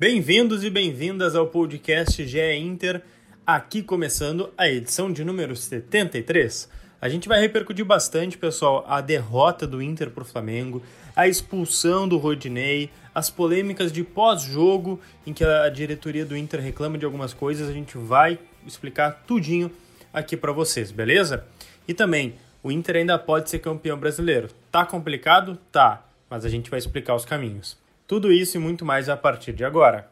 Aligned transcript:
Bem-vindos 0.00 0.62
e 0.62 0.70
bem-vindas 0.70 1.34
ao 1.34 1.48
podcast 1.48 2.24
GE 2.24 2.54
Inter, 2.54 3.02
aqui 3.44 3.82
começando 3.82 4.48
a 4.56 4.68
edição 4.68 5.12
de 5.12 5.24
número 5.24 5.56
73. 5.56 6.68
A 7.00 7.08
gente 7.08 7.26
vai 7.26 7.40
repercutir 7.40 7.84
bastante, 7.84 8.38
pessoal, 8.38 8.84
a 8.86 9.00
derrota 9.00 9.66
do 9.66 9.82
Inter 9.82 10.08
para 10.12 10.22
o 10.22 10.24
Flamengo, 10.24 10.84
a 11.16 11.26
expulsão 11.26 12.06
do 12.06 12.16
Rodinei, 12.16 12.90
as 13.12 13.28
polêmicas 13.28 13.90
de 13.90 14.04
pós-jogo 14.04 15.00
em 15.26 15.32
que 15.32 15.42
a 15.42 15.68
diretoria 15.68 16.24
do 16.24 16.36
Inter 16.36 16.60
reclama 16.60 16.96
de 16.96 17.04
algumas 17.04 17.34
coisas, 17.34 17.68
a 17.68 17.72
gente 17.72 17.98
vai 17.98 18.38
explicar 18.64 19.24
tudinho 19.26 19.68
aqui 20.12 20.36
para 20.36 20.52
vocês, 20.52 20.92
beleza? 20.92 21.44
E 21.88 21.92
também, 21.92 22.36
o 22.62 22.70
Inter 22.70 22.98
ainda 22.98 23.18
pode 23.18 23.50
ser 23.50 23.58
campeão 23.58 23.98
brasileiro. 23.98 24.48
Tá 24.70 24.86
complicado? 24.86 25.58
Tá, 25.72 26.06
mas 26.30 26.44
a 26.44 26.48
gente 26.48 26.70
vai 26.70 26.78
explicar 26.78 27.16
os 27.16 27.24
caminhos. 27.24 27.76
Tudo 28.08 28.32
isso 28.32 28.56
e 28.56 28.60
muito 28.60 28.86
mais 28.86 29.06
a 29.10 29.18
partir 29.18 29.52
de 29.52 29.62
agora. 29.66 30.08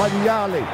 Olha 0.00 0.32
Allen, 0.32 0.64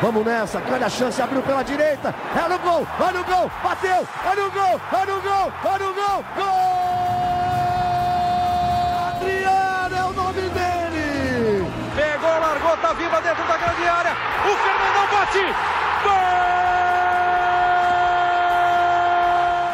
vamos 0.00 0.24
nessa, 0.24 0.60
grande 0.60 0.84
a 0.84 0.88
chance, 0.88 1.20
abriu 1.20 1.42
pela 1.42 1.64
direita, 1.64 2.14
é 2.36 2.48
no 2.48 2.56
gol, 2.60 2.86
olha 3.00 3.20
o 3.20 3.24
gol, 3.24 3.50
bateu, 3.64 4.06
olha 4.24 4.46
o 4.46 4.50
gol, 4.52 4.80
olha 4.92 5.14
o 5.16 5.20
gol, 5.22 5.52
olha 5.64 5.88
o 5.88 5.94
gol, 5.94 6.24
gol! 6.36 6.46
Adriano 9.08 9.96
é 9.96 10.04
o 10.04 10.12
nome 10.12 10.42
dele! 10.42 11.66
Pegou, 11.96 12.30
largou, 12.30 12.76
tá 12.76 12.92
viva 12.92 13.20
dentro 13.22 13.44
da 13.44 13.56
grande 13.56 13.88
área, 13.88 14.12
o 14.12 14.56
Fernandão 14.56 15.06
bate, 15.10 15.46
gol! 16.04 16.36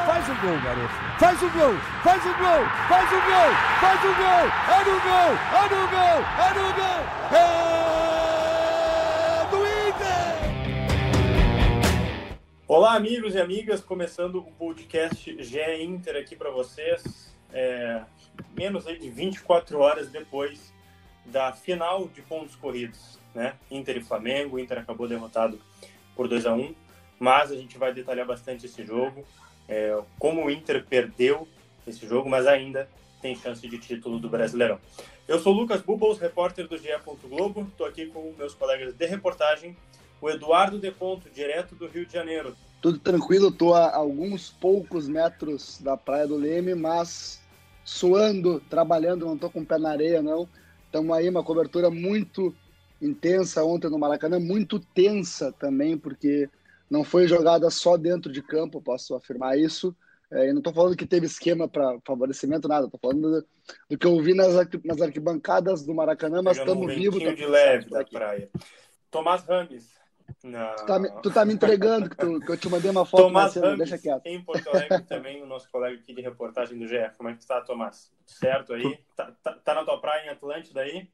Faz 0.06 0.26
o 0.26 0.34
gol, 0.40 0.58
garoto. 0.64 1.01
Faz 1.22 1.38
o 1.40 1.48
gol, 1.50 1.74
faz 2.02 2.20
o 2.20 2.34
gol, 2.34 2.66
faz 2.88 3.08
o 3.08 3.14
gol, 3.14 3.54
faz 3.80 4.00
o 4.02 4.12
gol. 4.18 4.44
É 4.66 4.82
no 4.82 4.98
gol, 5.06 5.30
é 5.54 5.62
no 5.70 5.86
gol, 5.88 6.18
é 6.42 6.50
no 6.58 6.66
gol. 6.74 7.00
É 7.38 7.40
do 9.48 9.58
Inter. 9.88 10.34
Olá, 12.66 12.96
amigos 12.96 13.36
e 13.36 13.40
amigas, 13.40 13.80
começando 13.80 14.40
o 14.40 14.50
podcast 14.58 15.44
GE 15.44 15.84
Inter 15.84 16.16
aqui 16.16 16.34
para 16.34 16.50
vocês. 16.50 17.32
É, 17.52 18.02
menos 18.58 18.88
aí 18.88 18.98
de 18.98 19.08
24 19.08 19.78
horas 19.78 20.08
depois 20.08 20.74
da 21.24 21.52
final 21.52 22.08
de 22.08 22.20
pontos 22.22 22.56
corridos, 22.56 23.20
né? 23.32 23.54
Inter 23.70 23.98
e 23.98 24.02
Flamengo. 24.02 24.56
O 24.56 24.58
Inter 24.58 24.80
acabou 24.80 25.06
derrotado 25.06 25.60
por 26.16 26.26
2 26.26 26.46
a 26.46 26.52
1 26.52 26.74
mas 27.20 27.52
a 27.52 27.54
gente 27.54 27.78
vai 27.78 27.94
detalhar 27.94 28.26
bastante 28.26 28.66
esse 28.66 28.84
jogo 28.84 29.24
é, 29.68 29.98
como 30.18 30.44
o 30.44 30.50
Inter 30.50 30.84
perdeu 30.84 31.46
esse 31.86 32.06
jogo, 32.06 32.28
mas 32.28 32.46
ainda 32.46 32.88
tem 33.20 33.36
chance 33.36 33.66
de 33.66 33.78
título 33.78 34.18
do 34.18 34.28
Brasileirão. 34.28 34.78
Eu 35.26 35.38
sou 35.38 35.52
Lucas 35.52 35.80
Bubbles, 35.80 36.18
repórter 36.18 36.66
do 36.66 36.76
GE. 36.76 36.88
Globo. 37.28 37.62
Estou 37.70 37.86
aqui 37.86 38.06
com 38.06 38.34
meus 38.36 38.54
colegas 38.54 38.92
de 38.92 39.06
reportagem, 39.06 39.76
o 40.20 40.28
Eduardo 40.28 40.78
De 40.78 40.90
Ponto, 40.90 41.30
direto 41.30 41.74
do 41.74 41.86
Rio 41.86 42.04
de 42.04 42.12
Janeiro. 42.12 42.54
Tudo 42.80 42.98
tranquilo, 42.98 43.48
estou 43.48 43.74
a 43.74 43.94
alguns 43.94 44.50
poucos 44.50 45.08
metros 45.08 45.80
da 45.80 45.96
Praia 45.96 46.26
do 46.26 46.36
Leme, 46.36 46.74
mas 46.74 47.40
suando, 47.84 48.60
trabalhando, 48.68 49.24
não 49.24 49.34
estou 49.34 49.50
com 49.50 49.60
o 49.60 49.66
pé 49.66 49.78
na 49.78 49.90
areia, 49.90 50.20
não. 50.20 50.48
Estamos 50.86 51.16
aí, 51.16 51.28
uma 51.28 51.44
cobertura 51.44 51.90
muito 51.90 52.54
intensa 53.00 53.64
ontem 53.64 53.88
no 53.88 53.98
Maracanã, 53.98 54.38
muito 54.38 54.78
tensa 54.78 55.52
também, 55.52 55.96
porque 55.96 56.48
não 56.92 57.02
foi 57.02 57.26
jogada 57.26 57.70
só 57.70 57.96
dentro 57.96 58.30
de 58.30 58.42
campo, 58.42 58.82
posso 58.82 59.14
afirmar 59.14 59.58
isso. 59.58 59.96
É, 60.30 60.50
eu 60.50 60.52
não 60.52 60.58
estou 60.58 60.74
falando 60.74 60.94
que 60.94 61.06
teve 61.06 61.24
esquema 61.24 61.66
para 61.66 61.98
favorecimento, 62.04 62.68
nada. 62.68 62.84
Estou 62.84 63.00
falando 63.00 63.22
do, 63.22 63.46
do, 63.88 63.98
que 63.98 64.06
eu 64.06 64.20
vi 64.20 64.34
nas, 64.34 64.52
nas 64.84 65.00
arquibancadas 65.00 65.86
do 65.86 65.94
Maracanã, 65.94 66.42
mas 66.42 66.58
estamos 66.58 66.84
um 66.84 66.94
vivos. 66.94 67.22
Um 67.22 67.34
de 67.34 67.46
leve 67.46 67.88
da 67.88 68.04
praia. 68.04 68.50
Tomás 69.10 69.42
Rames. 69.44 69.90
Não. 70.44 70.76
Tu, 70.76 70.86
tá, 70.86 71.00
tu 71.22 71.30
tá 71.30 71.44
me 71.46 71.54
entregando 71.54 72.10
que, 72.10 72.16
tu, 72.16 72.40
que 72.40 72.52
eu 72.52 72.56
te 72.58 72.68
mandei 72.68 72.90
uma 72.90 73.06
foto. 73.06 73.22
Tomás 73.22 73.54
Rames, 73.56 73.78
deixa 73.78 73.96
quieto. 73.96 74.26
em 74.26 74.42
Porto 74.42 74.68
Alegre 74.68 75.02
também, 75.08 75.42
o 75.42 75.46
nosso 75.46 75.70
colega 75.70 75.96
aqui 75.96 76.12
de 76.12 76.20
reportagem 76.20 76.78
do 76.78 76.86
GF. 76.86 77.16
Como 77.16 77.30
é 77.30 77.32
que 77.32 77.40
está, 77.40 77.62
Tomás? 77.62 78.12
Certo 78.26 78.74
aí? 78.74 78.98
Tá, 79.16 79.32
tá, 79.42 79.52
tá 79.64 79.74
na 79.74 79.84
tua 79.84 79.98
praia 79.98 80.26
em 80.26 80.28
Atlântida 80.28 80.82
aí? 80.82 81.08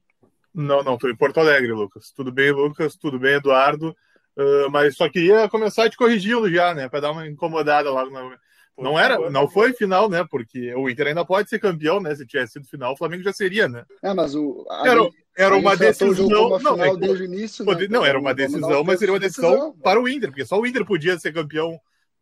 Não, 0.53 0.83
não, 0.83 0.95
estou 0.95 1.09
em 1.09 1.17
Porto 1.17 1.39
Alegre, 1.39 1.71
Lucas. 1.71 2.11
Tudo 2.11 2.33
bem, 2.33 2.51
Lucas? 2.51 2.97
Tudo 2.97 3.17
bem, 3.17 3.35
Eduardo? 3.35 3.97
Uh, 4.39 4.71
mas 4.71 4.97
só 4.97 5.09
queria 5.09 5.49
começar 5.49 5.91
te 5.91 5.97
corrigindo 5.97 6.49
já, 6.49 6.73
né? 6.73 6.89
Para 6.89 7.01
dar 7.01 7.11
uma 7.11 7.27
incomodada 7.27 7.91
logo. 7.91 8.11
Na... 8.11 8.39
Não 8.79 8.97
era, 8.97 9.29
não 9.31 9.49
foi 9.49 9.73
final, 9.73 10.09
né? 10.09 10.25
Porque 10.31 10.73
o 10.77 10.89
Inter 10.89 11.09
ainda 11.09 11.25
pode 11.25 11.49
ser 11.49 11.59
campeão, 11.59 12.01
né? 12.01 12.15
Se 12.15 12.25
tivesse 12.25 12.53
sido 12.53 12.69
final, 12.69 12.93
o 12.93 12.97
Flamengo 12.97 13.25
já 13.25 13.33
seria, 13.33 13.67
né? 13.67 13.85
É, 14.01 14.15
mas 14.15 14.37
o 14.37 14.65
era, 14.85 15.11
era 15.37 15.57
uma 15.57 15.77
decisão, 15.77 16.57
não, 16.61 16.85
é, 16.85 16.97
desde 16.97 17.25
o 17.25 17.27
início, 17.27 17.65
né? 17.65 17.89
não, 17.91 18.07
era 18.07 18.17
uma 18.17 18.33
decisão, 18.33 18.85
mas 18.85 19.01
seria 19.01 19.13
uma 19.13 19.19
decisão, 19.19 19.51
decisão 19.51 19.77
para 19.83 20.01
o 20.01 20.09
Inter, 20.09 20.29
porque 20.29 20.47
só 20.47 20.57
o 20.57 20.65
Inter 20.65 20.85
podia 20.85 21.19
ser 21.19 21.35
campeão 21.35 21.77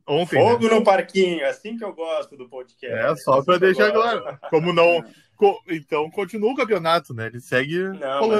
ontem. 0.06 0.40
Fogo 0.40 0.66
né? 0.66 0.74
no 0.74 0.82
parquinho, 0.82 1.46
assim 1.46 1.76
que 1.76 1.84
eu 1.84 1.92
gosto 1.92 2.34
do 2.34 2.48
podcast. 2.48 2.96
É, 2.96 3.14
só 3.16 3.34
assim 3.34 3.44
para 3.44 3.58
deixar 3.58 3.92
claro. 3.92 4.38
Como 4.48 4.72
não, 4.72 5.04
co... 5.36 5.60
então 5.68 6.10
continua 6.10 6.52
o 6.52 6.56
campeonato, 6.56 7.12
né? 7.12 7.26
Ele 7.26 7.40
segue 7.40 7.78
não. 7.78 8.30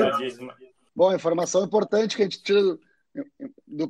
Bom, 0.95 1.15
informação 1.15 1.63
importante 1.63 2.17
que 2.17 2.23
a 2.23 2.25
gente 2.25 2.43
tira 2.43 2.63
do 2.63 2.81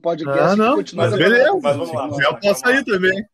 podcast. 0.01 0.41
Ah, 0.41 0.57
não, 0.57 0.77
mas 0.95 1.17
beleza. 1.17 1.59
Mas 1.63 1.77
vamos 1.77 1.93
lá. 1.93 2.25
eu 2.25 2.39
posso 2.39 2.61
sair 2.61 2.85
também. 2.85 3.27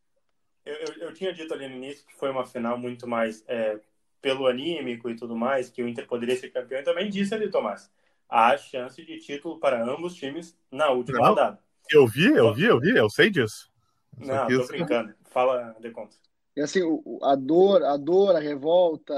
Eu, 0.65 0.75
eu, 0.75 0.93
eu, 1.07 1.13
tinha 1.13 1.33
dito 1.33 1.53
ali 1.53 1.67
no 1.67 1.75
início 1.75 2.05
que 2.07 2.15
foi 2.15 2.29
uma 2.29 2.45
final 2.45 2.77
muito 2.77 3.05
mais 3.05 3.43
é, 3.47 3.79
pelo 4.21 4.47
anímico 4.47 5.09
e 5.09 5.15
tudo 5.15 5.35
mais, 5.35 5.69
que 5.69 5.83
o 5.83 5.87
Inter 5.87 6.07
poderia 6.07 6.37
ser 6.37 6.49
campeão. 6.49 6.79
E 6.79 6.83
também 6.83 7.09
disse 7.09 7.33
ali, 7.35 7.49
Tomás, 7.49 7.91
há 8.29 8.57
chance 8.57 9.03
de 9.03 9.17
título 9.19 9.59
para 9.59 9.83
ambos 9.83 10.15
times 10.15 10.57
na 10.71 10.89
última 10.89 11.19
não, 11.19 11.29
rodada. 11.29 11.59
Eu 11.91 12.07
vi, 12.07 12.27
eu 12.27 12.53
vi, 12.53 12.63
eu 12.63 12.79
vi, 12.79 12.95
eu 12.95 13.09
sei 13.09 13.29
disso. 13.29 13.69
Eu 14.21 14.27
não, 14.27 14.47
tô 14.47 14.67
brincando. 14.67 15.13
Fala, 15.25 15.75
de 15.79 15.91
conta. 15.91 16.15
E 16.55 16.61
assim, 16.61 16.81
a 17.23 17.35
dor, 17.35 17.83
a 17.83 17.97
dor, 17.97 18.35
a 18.35 18.39
revolta, 18.39 19.13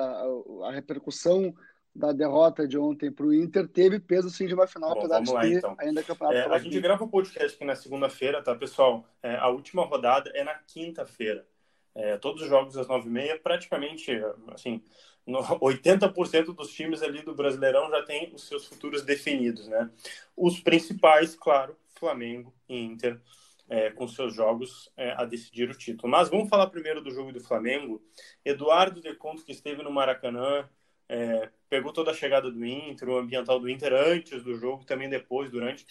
a 0.64 0.72
repercussão 0.72 1.54
da 1.96 2.12
derrota 2.12 2.68
de 2.68 2.78
ontem 2.78 3.10
para 3.10 3.26
o 3.26 3.34
Inter 3.34 3.68
teve 3.68 4.00
peso 4.00 4.30
sim 4.30 4.46
de 4.46 4.54
uma 4.54 4.68
final, 4.68 4.94
Bom, 4.94 5.00
apesar 5.00 5.22
de 5.22 5.32
lá, 5.32 5.42
ter 5.42 5.54
então. 5.54 5.76
ainda 5.80 6.04
campeonato. 6.04 6.38
É, 6.38 6.54
a 6.54 6.60
gente 6.60 6.80
grava 6.82 7.04
o 7.06 7.08
podcast 7.08 7.56
aqui 7.56 7.64
na 7.64 7.76
segunda-feira, 7.76 8.44
tá, 8.44 8.54
pessoal? 8.54 9.08
É, 9.24 9.38
a 9.38 9.48
última 9.48 9.86
rodada 9.86 10.30
é 10.36 10.44
na 10.44 10.56
quinta-feira. 10.56 11.48
É, 11.96 12.18
todos 12.18 12.42
os 12.42 12.50
jogos 12.50 12.76
às 12.76 12.88
nove 12.88 13.08
e 13.08 13.12
meia, 13.12 13.40
praticamente, 13.40 14.12
assim, 14.50 14.84
80% 15.26 16.52
dos 16.54 16.70
times 16.74 17.02
ali 17.02 17.22
do 17.22 17.34
Brasileirão 17.34 17.90
já 17.90 18.04
tem 18.04 18.34
os 18.36 18.46
seus 18.46 18.66
futuros 18.66 19.02
definidos, 19.02 19.66
né? 19.70 19.90
Os 20.36 20.60
principais, 20.60 21.34
claro, 21.34 21.78
Flamengo 21.98 22.54
e 22.68 22.78
Inter, 22.78 23.22
é, 23.70 23.90
com 23.90 24.06
seus 24.06 24.36
jogos 24.36 24.92
é, 24.98 25.12
a 25.12 25.24
decidir 25.24 25.70
o 25.70 25.78
título. 25.78 26.12
Mas 26.12 26.28
vamos 26.28 26.50
falar 26.50 26.68
primeiro 26.68 27.02
do 27.02 27.10
jogo 27.12 27.32
do 27.32 27.40
Flamengo. 27.40 28.04
Eduardo 28.44 29.00
De 29.00 29.16
Conto, 29.16 29.46
que 29.46 29.54
esteve 29.54 29.82
no 29.82 29.90
Maracanã, 29.90 30.68
é, 31.08 31.50
pegou 31.70 31.92
toda 31.92 32.12
a 32.12 32.14
chegada 32.14 32.50
do 32.50 32.66
Inter, 32.66 33.10
o 33.10 33.18
ambiental 33.18 33.60
do 33.60 33.70
Inter 33.70 33.94
antes 33.94 34.44
do 34.44 34.56
jogo, 34.56 34.86
também 34.86 35.10
depois, 35.10 35.52
durante. 35.52 35.86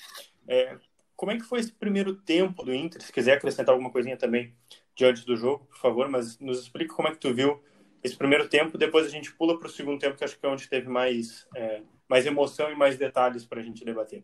É, 0.47 0.77
como 1.17 1.33
é 1.33 1.37
que 1.37 1.45
foi 1.45 1.61
esse 1.61 1.73
primeiro 1.73 2.15
tempo 2.15 2.65
do 2.65 2.75
Inter? 2.75 3.03
Se 3.03 3.13
quiser 3.13 3.35
acrescentar 3.35 3.73
alguma 3.73 3.91
coisinha 3.91 4.17
também 4.17 4.55
diante 4.97 5.25
do 5.25 5.37
jogo, 5.37 5.65
por 5.67 5.79
favor, 5.79 6.09
mas 6.09 6.39
nos 6.39 6.61
explica 6.61 6.95
como 6.95 7.09
é 7.09 7.13
que 7.13 7.19
tu 7.19 7.33
viu 7.33 7.61
esse 8.03 8.17
primeiro 8.17 8.49
tempo, 8.49 8.77
depois 8.77 9.07
a 9.07 9.11
gente 9.11 9.33
pula 9.35 9.59
para 9.59 9.67
o 9.67 9.71
segundo 9.71 9.99
tempo, 9.99 10.17
que 10.17 10.25
acho 10.25 10.39
que 10.39 10.45
é 10.45 10.49
onde 10.49 10.69
teve 10.69 10.89
mais, 10.89 11.47
é, 11.57 11.81
mais 12.07 12.27
emoção 12.27 12.71
e 12.71 12.77
mais 12.77 12.99
detalhes 12.99 13.47
para 13.47 13.61
a 13.61 13.63
gente 13.63 13.83
debater. 13.83 14.23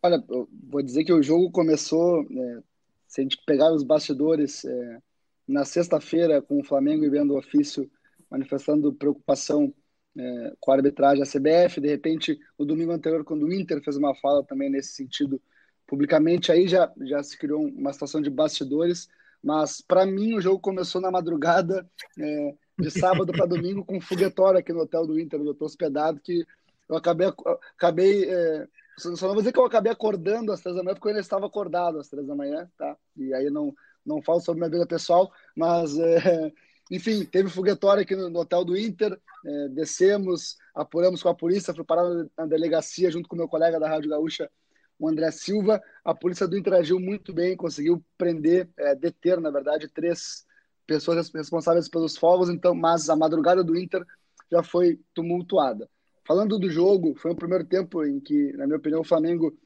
Olha, 0.00 0.22
vou 0.28 0.80
dizer 0.80 1.02
que 1.02 1.12
o 1.12 1.22
jogo 1.22 1.50
começou, 1.50 2.22
é, 2.22 2.62
se 3.08 3.20
a 3.20 3.24
gente 3.24 3.38
pegar 3.44 3.72
os 3.72 3.82
bastidores, 3.82 4.64
é, 4.64 5.02
na 5.48 5.64
sexta-feira 5.64 6.40
com 6.40 6.60
o 6.60 6.64
Flamengo 6.64 7.04
e 7.04 7.10
vendo 7.10 7.34
o 7.34 7.38
ofício 7.38 7.90
manifestando 8.30 8.92
preocupação 8.92 9.72
é, 10.16 10.52
com 10.60 10.72
a 10.72 10.74
arbitragem 10.74 11.22
da 11.22 11.30
CBF. 11.30 11.80
De 11.80 11.88
repente, 11.88 12.38
no 12.58 12.64
domingo 12.64 12.92
anterior, 12.92 13.24
quando 13.24 13.44
o 13.44 13.52
Inter 13.52 13.82
fez 13.82 13.96
uma 13.96 14.14
fala 14.14 14.44
também 14.44 14.70
nesse 14.70 14.92
sentido 14.92 15.40
publicamente, 15.86 16.50
aí 16.50 16.66
já, 16.66 16.92
já 17.02 17.22
se 17.22 17.38
criou 17.38 17.62
uma 17.62 17.92
situação 17.92 18.20
de 18.20 18.30
bastidores. 18.30 19.08
Mas, 19.42 19.80
para 19.80 20.04
mim, 20.04 20.34
o 20.34 20.40
jogo 20.40 20.58
começou 20.58 21.00
na 21.00 21.10
madrugada 21.10 21.88
é, 22.18 22.54
de 22.78 22.90
sábado 22.90 23.32
para 23.32 23.46
domingo 23.46 23.84
com 23.84 23.96
um 23.96 24.00
foguetório 24.00 24.58
aqui 24.58 24.72
no 24.72 24.80
hotel 24.80 25.06
do 25.06 25.20
Inter, 25.20 25.40
eu 25.40 25.52
estou 25.52 25.66
hospedado, 25.66 26.20
que 26.20 26.44
eu 26.88 26.96
acabei, 26.96 27.28
acabei 27.76 28.28
é, 28.28 28.66
só 28.98 29.10
não 29.10 29.16
vou 29.16 29.36
dizer 29.36 29.52
que 29.52 29.58
eu 29.58 29.64
acabei 29.64 29.92
acordando 29.92 30.52
às 30.52 30.60
três 30.60 30.74
da 30.74 30.82
manhã, 30.82 30.94
porque 30.94 31.08
eu 31.08 31.10
ainda 31.10 31.20
estava 31.20 31.46
acordado 31.46 31.98
às 31.98 32.08
três 32.08 32.26
da 32.26 32.34
manhã, 32.34 32.70
tá? 32.78 32.96
E 33.16 33.32
aí 33.34 33.50
não, 33.50 33.74
não 34.04 34.22
falo 34.22 34.40
sobre 34.40 34.60
minha 34.60 34.70
vida 34.70 34.86
pessoal, 34.86 35.30
mas 35.54 35.98
é, 35.98 36.52
enfim, 36.90 37.24
teve 37.24 37.48
foguetório 37.48 38.02
aqui 38.02 38.14
no, 38.14 38.30
no 38.30 38.40
hotel 38.40 38.64
do 38.64 38.76
Inter, 38.76 39.18
é, 39.44 39.68
descemos, 39.68 40.56
apuramos 40.74 41.22
com 41.22 41.28
a 41.28 41.34
polícia, 41.34 41.74
fui 41.74 41.84
parar 41.84 42.04
na 42.36 42.46
delegacia 42.46 43.10
junto 43.10 43.28
com 43.28 43.36
meu 43.36 43.48
colega 43.48 43.80
da 43.80 43.88
Rádio 43.88 44.10
Gaúcha, 44.10 44.50
o 44.98 45.08
André 45.08 45.30
Silva. 45.30 45.80
A 46.04 46.14
polícia 46.14 46.46
do 46.46 46.56
Inter 46.56 46.74
agiu 46.74 47.00
muito 47.00 47.32
bem, 47.32 47.56
conseguiu 47.56 48.04
prender, 48.16 48.68
é, 48.78 48.94
deter, 48.94 49.40
na 49.40 49.50
verdade, 49.50 49.88
três 49.88 50.44
pessoas 50.86 51.30
responsáveis 51.30 51.88
pelos 51.88 52.16
fogos, 52.16 52.48
então, 52.48 52.74
mas 52.74 53.10
a 53.10 53.16
madrugada 53.16 53.64
do 53.64 53.76
Inter 53.76 54.04
já 54.50 54.62
foi 54.62 55.00
tumultuada. 55.12 55.88
Falando 56.24 56.58
do 56.58 56.70
jogo, 56.70 57.14
foi 57.16 57.32
um 57.32 57.36
primeiro 57.36 57.64
tempo 57.64 58.04
em 58.04 58.20
que, 58.20 58.52
na 58.52 58.66
minha 58.66 58.78
opinião, 58.78 59.00
o 59.00 59.04
Flamengo, 59.04 59.56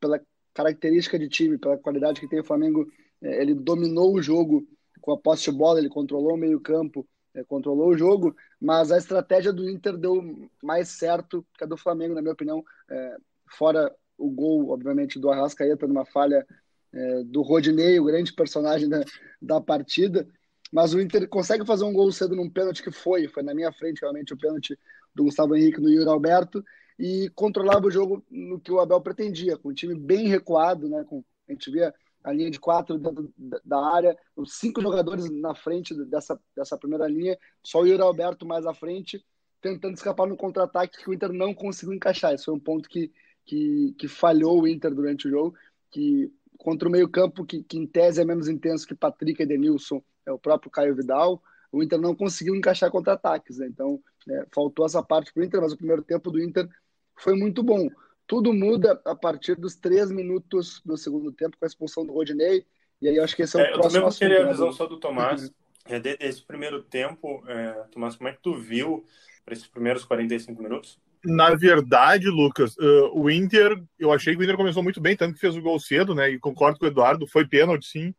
pela 0.00 0.20
característica 0.54 1.18
de 1.18 1.28
time, 1.28 1.58
pela 1.58 1.78
qualidade 1.78 2.20
que 2.20 2.28
tem 2.28 2.40
o 2.40 2.44
Flamengo, 2.44 2.86
é, 3.20 3.42
ele 3.42 3.54
dominou 3.54 4.14
o 4.14 4.22
jogo 4.22 4.66
com 5.02 5.12
a 5.12 5.18
posse 5.18 5.50
de 5.50 5.52
bola, 5.52 5.78
ele 5.78 5.88
controlou 5.90 6.34
o 6.34 6.38
meio-campo, 6.38 7.06
é, 7.34 7.44
controlou 7.44 7.88
o 7.88 7.98
jogo, 7.98 8.34
mas 8.60 8.90
a 8.90 8.96
estratégia 8.96 9.52
do 9.52 9.68
Inter 9.68 9.96
deu 9.96 10.48
mais 10.62 10.88
certo 10.88 11.44
que 11.58 11.64
a 11.64 11.66
do 11.66 11.76
Flamengo, 11.76 12.14
na 12.14 12.22
minha 12.22 12.32
opinião, 12.32 12.64
é, 12.90 13.16
fora 13.46 13.94
o 14.16 14.30
gol, 14.30 14.70
obviamente, 14.70 15.18
do 15.18 15.30
Arrascaeta 15.30 15.86
numa 15.86 16.04
falha 16.04 16.46
é, 16.92 17.24
do 17.24 17.42
Rodinei, 17.42 17.98
o 17.98 18.04
grande 18.04 18.32
personagem 18.32 18.88
da, 18.88 19.04
da 19.40 19.60
partida. 19.60 20.26
Mas 20.70 20.94
o 20.94 21.00
Inter 21.00 21.28
consegue 21.28 21.66
fazer 21.66 21.84
um 21.84 21.92
gol 21.92 22.10
cedo 22.12 22.36
num 22.36 22.48
pênalti 22.48 22.82
que 22.82 22.90
foi, 22.90 23.28
foi 23.28 23.42
na 23.42 23.54
minha 23.54 23.72
frente 23.72 24.00
realmente 24.00 24.32
o 24.32 24.38
pênalti 24.38 24.78
do 25.14 25.24
Gustavo 25.24 25.54
Henrique 25.56 25.80
no 25.80 25.90
Yuri 25.90 26.08
Alberto 26.08 26.64
e 26.98 27.30
controlava 27.34 27.86
o 27.86 27.90
jogo 27.90 28.24
no 28.30 28.60
que 28.60 28.70
o 28.70 28.78
Abel 28.78 29.00
pretendia, 29.00 29.56
com 29.56 29.68
o 29.68 29.74
time 29.74 29.94
bem 29.94 30.28
recuado, 30.28 30.88
né? 30.88 31.04
Com, 31.04 31.24
a 31.48 31.52
gente 31.52 31.70
via 31.70 31.92
a 32.22 32.32
linha 32.32 32.50
de 32.50 32.60
quatro 32.60 32.98
dentro 32.98 33.32
da 33.64 33.84
área, 33.84 34.16
os 34.36 34.54
cinco 34.54 34.80
jogadores 34.80 35.30
na 35.30 35.54
frente 35.54 35.94
dessa, 36.06 36.38
dessa 36.56 36.78
primeira 36.78 37.08
linha, 37.08 37.38
só 37.62 37.80
o 37.80 37.86
Yuri 37.86 38.02
Alberto 38.02 38.46
mais 38.46 38.66
à 38.66 38.74
frente, 38.74 39.24
tentando 39.60 39.94
escapar 39.94 40.26
no 40.26 40.36
contra-ataque 40.36 41.02
que 41.02 41.10
o 41.10 41.14
Inter 41.14 41.32
não 41.32 41.54
conseguiu 41.54 41.94
encaixar. 41.94 42.32
Esse 42.32 42.44
foi 42.44 42.54
um 42.54 42.60
ponto 42.60 42.88
que, 42.88 43.12
que, 43.44 43.94
que 43.98 44.08
falhou 44.08 44.62
o 44.62 44.68
Inter 44.68 44.94
durante 44.94 45.28
o 45.28 45.30
jogo, 45.30 45.54
que 45.90 46.32
contra 46.58 46.88
o 46.88 46.92
meio-campo, 46.92 47.44
que, 47.44 47.62
que, 47.62 47.78
em 47.78 47.86
tese 47.86 48.20
é 48.20 48.24
menos 48.24 48.48
intenso 48.48 48.86
que 48.86 48.94
Patrick, 48.94 49.42
Edenilson, 49.42 50.02
é 50.26 50.32
o 50.32 50.38
próprio 50.38 50.70
Caio 50.70 50.94
Vidal, 50.94 51.42
o 51.72 51.82
Inter 51.82 52.00
não 52.00 52.14
conseguiu 52.14 52.54
encaixar 52.54 52.90
contra-ataques. 52.90 53.58
Né? 53.58 53.66
Então, 53.66 54.00
é, 54.28 54.46
faltou 54.54 54.84
essa 54.84 55.02
parte 55.02 55.32
para 55.32 55.40
o 55.40 55.44
Inter, 55.44 55.60
mas 55.60 55.72
o 55.72 55.76
primeiro 55.76 56.02
tempo 56.02 56.30
do 56.30 56.40
Inter 56.40 56.68
foi 57.16 57.34
muito 57.34 57.62
bom. 57.62 57.88
Tudo 58.26 58.52
muda 58.52 59.00
a 59.04 59.14
partir 59.14 59.56
dos 59.56 59.74
três 59.74 60.10
minutos 60.10 60.80
do 60.84 60.96
segundo 60.96 61.32
tempo, 61.32 61.56
com 61.58 61.64
a 61.64 61.68
expulsão 61.68 62.04
do 62.04 62.12
Rodinei. 62.12 62.64
E 63.00 63.08
aí 63.08 63.16
eu 63.16 63.24
acho 63.24 63.34
que 63.34 63.42
esse 63.42 63.56
é 63.56 63.60
o 63.60 63.62
é, 63.62 63.72
próximo 63.72 63.98
Eu 63.98 64.02
também 64.02 64.18
queria 64.18 64.40
a 64.40 64.44
né, 64.44 64.50
visão 64.52 64.72
só 64.72 64.86
do 64.86 64.98
Tomás. 64.98 65.44
Uhum. 65.44 65.50
É, 65.84 65.98
desse 65.98 66.42
primeiro 66.42 66.82
tempo, 66.82 67.42
é, 67.48 67.72
Tomás, 67.90 68.14
como 68.14 68.28
é 68.28 68.32
que 68.32 68.40
tu 68.40 68.54
viu 68.54 69.04
para 69.44 69.52
esses 69.52 69.66
primeiros 69.66 70.04
45 70.04 70.62
minutos? 70.62 70.98
Na 71.24 71.54
verdade, 71.54 72.28
Lucas, 72.28 72.76
uh, 72.78 73.10
o 73.14 73.30
Inter, 73.30 73.80
eu 73.98 74.12
achei 74.12 74.34
que 74.34 74.40
o 74.40 74.44
Inter 74.44 74.56
começou 74.56 74.82
muito 74.82 75.00
bem, 75.00 75.16
tanto 75.16 75.34
que 75.34 75.40
fez 75.40 75.56
o 75.56 75.62
gol 75.62 75.78
cedo, 75.78 76.14
né? 76.14 76.30
E 76.30 76.38
concordo 76.38 76.78
com 76.78 76.84
o 76.84 76.88
Eduardo, 76.88 77.28
foi 77.28 77.46
pênalti, 77.46 77.86
sim. 77.86 78.14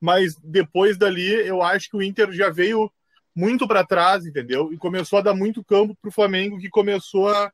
Mas 0.00 0.36
depois 0.36 0.96
dali, 0.96 1.32
eu 1.46 1.62
acho 1.62 1.88
que 1.88 1.96
o 1.96 2.02
Inter 2.02 2.30
já 2.30 2.50
veio 2.50 2.90
muito 3.34 3.66
para 3.66 3.84
trás, 3.84 4.24
entendeu? 4.24 4.72
E 4.72 4.76
começou 4.76 5.18
a 5.18 5.22
dar 5.22 5.34
muito 5.34 5.64
campo 5.64 5.96
para 6.00 6.08
o 6.08 6.12
Flamengo, 6.12 6.58
que 6.58 6.68
começou 6.68 7.28
a, 7.28 7.52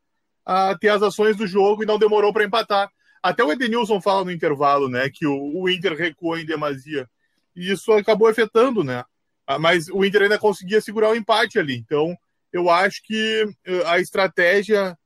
a, 0.51 0.77
ter 0.77 0.89
as 0.89 1.01
ações 1.01 1.37
do 1.37 1.47
jogo 1.47 1.85
e 1.85 1.87
não 1.87 1.97
demorou 1.97 2.33
para 2.33 2.45
empatar. 2.45 2.91
Até 3.23 3.45
o 3.45 3.53
Edenilson 3.53 4.01
fala 4.01 4.25
no 4.25 4.33
intervalo, 4.33 4.89
né, 4.89 5.09
que 5.09 5.25
o, 5.25 5.63
o 5.63 5.69
Inter 5.69 5.95
recuou 5.95 6.37
em 6.37 6.45
demasia. 6.45 7.09
E 7.55 7.71
isso 7.71 7.93
acabou 7.93 8.27
afetando, 8.27 8.83
né? 8.83 9.05
Ah, 9.47 9.59
mas 9.59 9.89
o 9.89 10.05
Inter 10.05 10.23
ainda 10.23 10.39
conseguia 10.39 10.81
segurar 10.81 11.11
o 11.11 11.15
empate 11.15 11.59
ali. 11.59 11.77
Então, 11.77 12.17
eu 12.53 12.69
acho 12.69 13.01
que 13.05 13.47
eh, 13.65 13.83
a 13.87 14.01
estratégia 14.01 14.97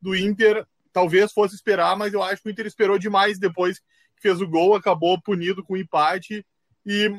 do 0.00 0.14
Inter 0.14 0.64
talvez 0.92 1.32
fosse 1.32 1.54
esperar, 1.54 1.96
mas 1.96 2.12
eu 2.12 2.22
acho 2.22 2.42
que 2.42 2.48
o 2.48 2.52
Inter 2.52 2.66
esperou 2.66 2.98
demais 2.98 3.38
depois 3.38 3.78
que 3.78 4.22
fez 4.22 4.40
o 4.40 4.48
gol, 4.48 4.74
acabou 4.74 5.20
punido 5.20 5.64
com 5.64 5.74
o 5.74 5.76
empate 5.76 6.44
e 6.84 7.10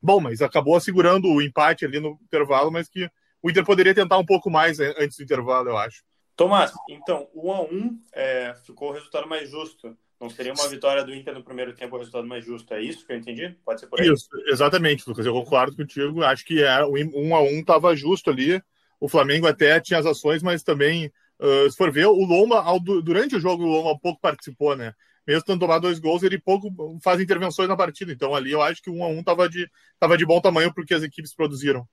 bom, 0.00 0.20
mas 0.20 0.42
acabou 0.42 0.78
segurando 0.80 1.28
o 1.28 1.42
empate 1.42 1.84
ali 1.84 1.98
no 1.98 2.18
intervalo, 2.22 2.70
mas 2.70 2.88
que 2.88 3.10
o 3.42 3.50
Inter 3.50 3.64
poderia 3.64 3.94
tentar 3.94 4.18
um 4.18 4.26
pouco 4.26 4.50
mais 4.50 4.78
eh, 4.78 4.94
antes 4.98 5.16
do 5.16 5.24
intervalo, 5.24 5.68
eu 5.68 5.78
acho. 5.78 6.02
Tomás, 6.38 6.72
então, 6.88 7.28
1 7.34 7.52
a 7.52 7.62
1 7.62 8.00
é, 8.12 8.54
ficou 8.64 8.90
o 8.90 8.92
resultado 8.92 9.28
mais 9.28 9.50
justo. 9.50 9.98
Não 10.20 10.30
seria 10.30 10.52
uma 10.52 10.68
vitória 10.68 11.02
do 11.02 11.12
Inter 11.12 11.34
no 11.34 11.42
primeiro 11.42 11.74
tempo 11.74 11.96
o 11.96 11.98
resultado 11.98 12.28
mais 12.28 12.44
justo. 12.44 12.72
É 12.72 12.80
isso 12.80 13.04
que 13.04 13.12
eu 13.12 13.16
entendi? 13.16 13.56
Pode 13.64 13.80
ser 13.80 13.88
por 13.88 14.00
aí? 14.00 14.08
Isso, 14.08 14.28
exatamente, 14.46 15.02
Lucas. 15.04 15.26
Eu 15.26 15.32
concordo 15.32 15.74
contigo. 15.74 16.22
Acho 16.22 16.44
que 16.44 16.62
é, 16.62 16.84
o 16.84 16.92
1 16.92 17.34
a 17.34 17.42
1 17.42 17.46
estava 17.58 17.96
justo 17.96 18.30
ali. 18.30 18.62
O 19.00 19.08
Flamengo 19.08 19.48
até 19.48 19.80
tinha 19.80 19.98
as 19.98 20.06
ações, 20.06 20.40
mas 20.40 20.62
também, 20.62 21.12
uh, 21.40 21.68
se 21.68 21.76
for 21.76 21.90
ver, 21.90 22.06
o 22.06 22.24
Loma, 22.24 22.62
ao, 22.62 22.78
durante 22.78 23.34
o 23.34 23.40
jogo, 23.40 23.64
o 23.64 23.68
Loma 23.68 23.98
pouco 23.98 24.20
participou, 24.20 24.76
né? 24.76 24.94
Mesmo 25.26 25.42
tendo 25.42 25.58
tomado 25.58 25.82
dois 25.82 25.98
gols, 25.98 26.22
ele 26.22 26.38
pouco 26.38 26.72
faz 27.02 27.20
intervenções 27.20 27.68
na 27.68 27.76
partida. 27.76 28.12
Então 28.12 28.32
ali 28.32 28.52
eu 28.52 28.62
acho 28.62 28.80
que 28.80 28.90
o 28.90 28.94
1 28.94 29.04
a 29.04 29.08
1 29.08 29.18
estava 29.18 29.48
de, 29.48 29.68
tava 29.98 30.16
de 30.16 30.24
bom 30.24 30.40
tamanho 30.40 30.72
porque 30.72 30.94
as 30.94 31.02
equipes 31.02 31.34
produziram. 31.34 31.84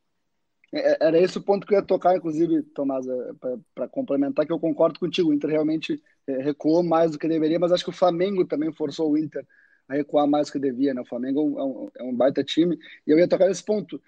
É, 0.72 0.92
é, 0.92 0.98
era 1.00 1.20
esse 1.20 1.38
o 1.38 1.42
ponto 1.42 1.66
que 1.66 1.74
eu 1.74 1.80
ia 1.80 1.86
tocar, 1.86 2.16
inclusive, 2.16 2.62
Tomás, 2.64 3.08
é, 3.08 3.32
para 3.74 3.88
complementar, 3.88 4.46
que 4.46 4.52
eu 4.52 4.60
concordo 4.60 5.00
contigo. 5.00 5.30
O 5.30 5.34
Inter 5.34 5.50
realmente 5.50 6.02
recuou 6.28 6.84
mais 6.84 7.12
do 7.12 7.20
que 7.20 7.28
deveria, 7.28 7.60
mas 7.60 7.72
acho 7.72 7.84
que 7.84 7.90
o 7.90 7.94
Flamengo 7.94 8.46
também 8.46 8.72
forçou 8.72 9.12
o 9.12 9.18
Inter 9.18 9.46
a 9.88 9.94
recuar 9.94 10.28
mais 10.28 10.48
do 10.48 10.54
que 10.54 10.60
devia. 10.60 10.94
Né? 10.94 11.02
O 11.02 11.06
Flamengo 11.06 11.60
é 11.60 11.64
um, 11.64 11.90
é 12.00 12.04
um 12.04 12.16
baita 12.16 12.44
time. 12.44 12.78
E 13.06 13.12
eu 13.12 13.18
ia 13.18 13.28
tocar 13.28 13.48
nesse 13.48 13.64
ponto. 13.64 14.02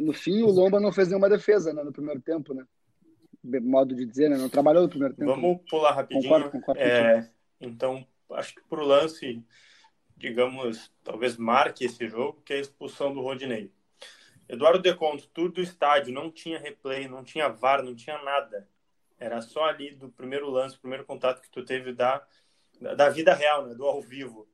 No 0.00 0.12
fim, 0.12 0.42
o 0.42 0.50
Lomba 0.50 0.80
não 0.80 0.92
fez 0.92 1.08
nenhuma 1.08 1.28
defesa 1.28 1.72
né, 1.72 1.82
no 1.82 1.92
primeiro 1.92 2.20
tempo, 2.20 2.54
né? 2.54 2.64
Modo 3.60 3.94
de 3.94 4.06
dizer, 4.06 4.30
né? 4.30 4.38
Não 4.38 4.48
trabalhou 4.48 4.84
no 4.84 4.88
primeiro 4.88 5.14
tempo. 5.14 5.30
Vamos 5.30 5.60
pular 5.68 5.92
rapidinho. 5.92 6.22
Concordo, 6.22 6.50
concordo 6.50 6.80
é, 6.80 7.28
então, 7.60 8.06
acho 8.30 8.54
que 8.54 8.62
para 8.62 8.80
o 8.80 8.86
lance, 8.86 9.44
digamos, 10.16 10.90
talvez 11.02 11.36
marque 11.36 11.84
esse 11.84 12.08
jogo, 12.08 12.40
que 12.44 12.54
é 12.54 12.56
a 12.56 12.60
expulsão 12.60 13.12
do 13.12 13.20
Rodinei. 13.20 13.70
Eduardo 14.48 14.82
Deconto, 14.82 15.28
tudo 15.28 15.54
do 15.54 15.60
estádio, 15.60 16.12
não 16.12 16.30
tinha 16.30 16.58
replay, 16.58 17.08
não 17.08 17.24
tinha 17.24 17.48
VAR, 17.48 17.82
não 17.82 17.94
tinha 17.94 18.22
nada. 18.22 18.68
Era 19.18 19.40
só 19.40 19.64
ali 19.64 19.94
do 19.94 20.08
primeiro 20.08 20.50
lance, 20.50 20.78
primeiro 20.78 21.04
contato 21.04 21.40
que 21.40 21.50
tu 21.50 21.64
teve 21.64 21.92
da, 21.92 22.24
da 22.96 23.08
vida 23.08 23.34
real, 23.34 23.66
né? 23.66 23.74
do 23.74 23.84
ao 23.84 24.02
vivo, 24.02 24.46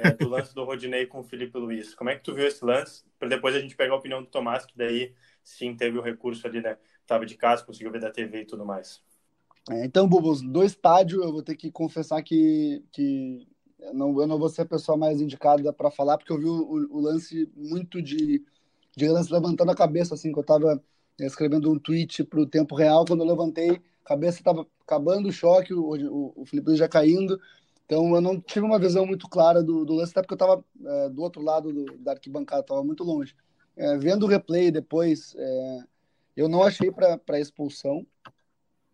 é, 0.00 0.10
do 0.10 0.28
lance 0.28 0.54
do 0.54 0.64
Rodinei 0.64 1.06
com 1.06 1.20
o 1.20 1.24
Felipe 1.24 1.58
Luiz. 1.58 1.94
Como 1.94 2.10
é 2.10 2.16
que 2.16 2.22
tu 2.22 2.34
viu 2.34 2.46
esse 2.46 2.64
lance? 2.64 3.04
Para 3.18 3.28
depois 3.28 3.54
a 3.54 3.60
gente 3.60 3.76
pegar 3.76 3.94
a 3.94 3.98
opinião 3.98 4.20
do 4.20 4.28
Tomás, 4.28 4.66
que 4.66 4.76
daí 4.76 5.14
sim 5.42 5.74
teve 5.74 5.98
o 5.98 6.02
recurso 6.02 6.46
ali, 6.46 6.60
né? 6.60 6.76
Tava 7.06 7.24
de 7.24 7.36
casa, 7.36 7.64
conseguiu 7.64 7.90
ver 7.90 8.00
da 8.00 8.10
TV 8.10 8.42
e 8.42 8.46
tudo 8.46 8.64
mais. 8.64 9.02
É, 9.70 9.84
então, 9.84 10.08
Bubos, 10.08 10.42
do 10.42 10.64
estádio, 10.64 11.22
eu 11.22 11.32
vou 11.32 11.42
ter 11.42 11.56
que 11.56 11.70
confessar 11.70 12.22
que, 12.22 12.84
que 12.92 13.46
eu, 13.78 13.94
não, 13.94 14.20
eu 14.20 14.26
não 14.26 14.38
vou 14.38 14.48
ser 14.48 14.62
a 14.62 14.66
pessoa 14.66 14.96
mais 14.96 15.20
indicada 15.20 15.72
para 15.72 15.90
falar, 15.90 16.16
porque 16.16 16.32
eu 16.32 16.38
vi 16.38 16.46
o, 16.46 16.88
o, 16.90 17.00
lance 17.00 17.50
muito 17.54 18.00
de, 18.00 18.44
de 18.96 19.08
levantando 19.08 19.70
a 19.70 19.74
cabeça, 19.74 20.14
assim, 20.14 20.32
que 20.32 20.38
eu 20.38 20.42
estava 20.42 20.82
escrevendo 21.18 21.70
um 21.70 21.78
tweet 21.78 22.24
para 22.24 22.40
o 22.40 22.46
tempo 22.46 22.74
real, 22.74 23.04
quando 23.04 23.20
eu 23.20 23.26
levantei, 23.26 23.80
a 24.04 24.08
cabeça 24.08 24.38
estava 24.38 24.66
acabando 24.82 25.28
o 25.28 25.32
choque, 25.32 25.72
o, 25.74 25.82
o, 25.82 26.32
o 26.36 26.44
Felipe 26.44 26.74
já 26.76 26.88
caindo, 26.88 27.38
então 27.84 28.14
eu 28.14 28.20
não 28.20 28.40
tive 28.40 28.64
uma 28.64 28.78
visão 28.78 29.04
muito 29.04 29.28
clara 29.28 29.62
do, 29.62 29.84
do 29.84 29.94
lance, 29.94 30.12
até 30.12 30.22
porque 30.22 30.34
eu 30.34 30.36
estava 30.36 30.64
é, 30.84 31.08
do 31.10 31.22
outro 31.22 31.42
lado 31.42 31.72
do, 31.72 31.98
da 31.98 32.12
arquibancada, 32.12 32.62
estava 32.62 32.84
muito 32.84 33.04
longe. 33.04 33.34
É, 33.76 33.96
vendo 33.98 34.24
o 34.24 34.28
replay 34.28 34.70
depois, 34.70 35.34
é, 35.36 35.78
eu 36.36 36.48
não 36.48 36.62
achei 36.62 36.90
para 36.90 37.40
expulsão, 37.40 38.06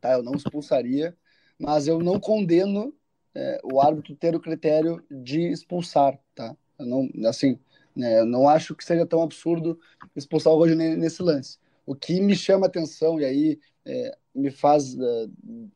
tá? 0.01 0.15
Eu 0.15 0.23
não 0.23 0.35
expulsaria, 0.35 1.17
mas 1.59 1.87
eu 1.87 1.99
não 1.99 2.19
condeno 2.19 2.93
o 3.63 3.83
árbitro 3.83 4.17
ter 4.17 4.35
o 4.35 4.41
critério 4.41 5.05
de 5.11 5.43
expulsar, 5.53 6.19
tá? 6.35 6.57
Eu 6.79 6.87
não, 6.87 7.09
assim, 7.29 7.59
né, 7.97 8.21
eu 8.21 8.27
não 8.27 8.49
acho 8.49 8.75
que 8.75 8.85
seja 8.85 9.07
tão 9.07 9.23
absurdo 9.23 9.79
expulsar 10.15 10.53
o 10.53 10.57
Rodinei 10.57 10.95
nesse 10.97 11.23
lance. 11.23 11.59
O 11.87 11.95
que 11.95 12.21
me 12.21 12.37
chama 12.37 12.67
atenção 12.67 13.19
e 13.19 13.25
aí 13.25 13.59
é, 13.87 14.17
me 14.35 14.51
faz 14.51 14.95
é, 14.99 15.27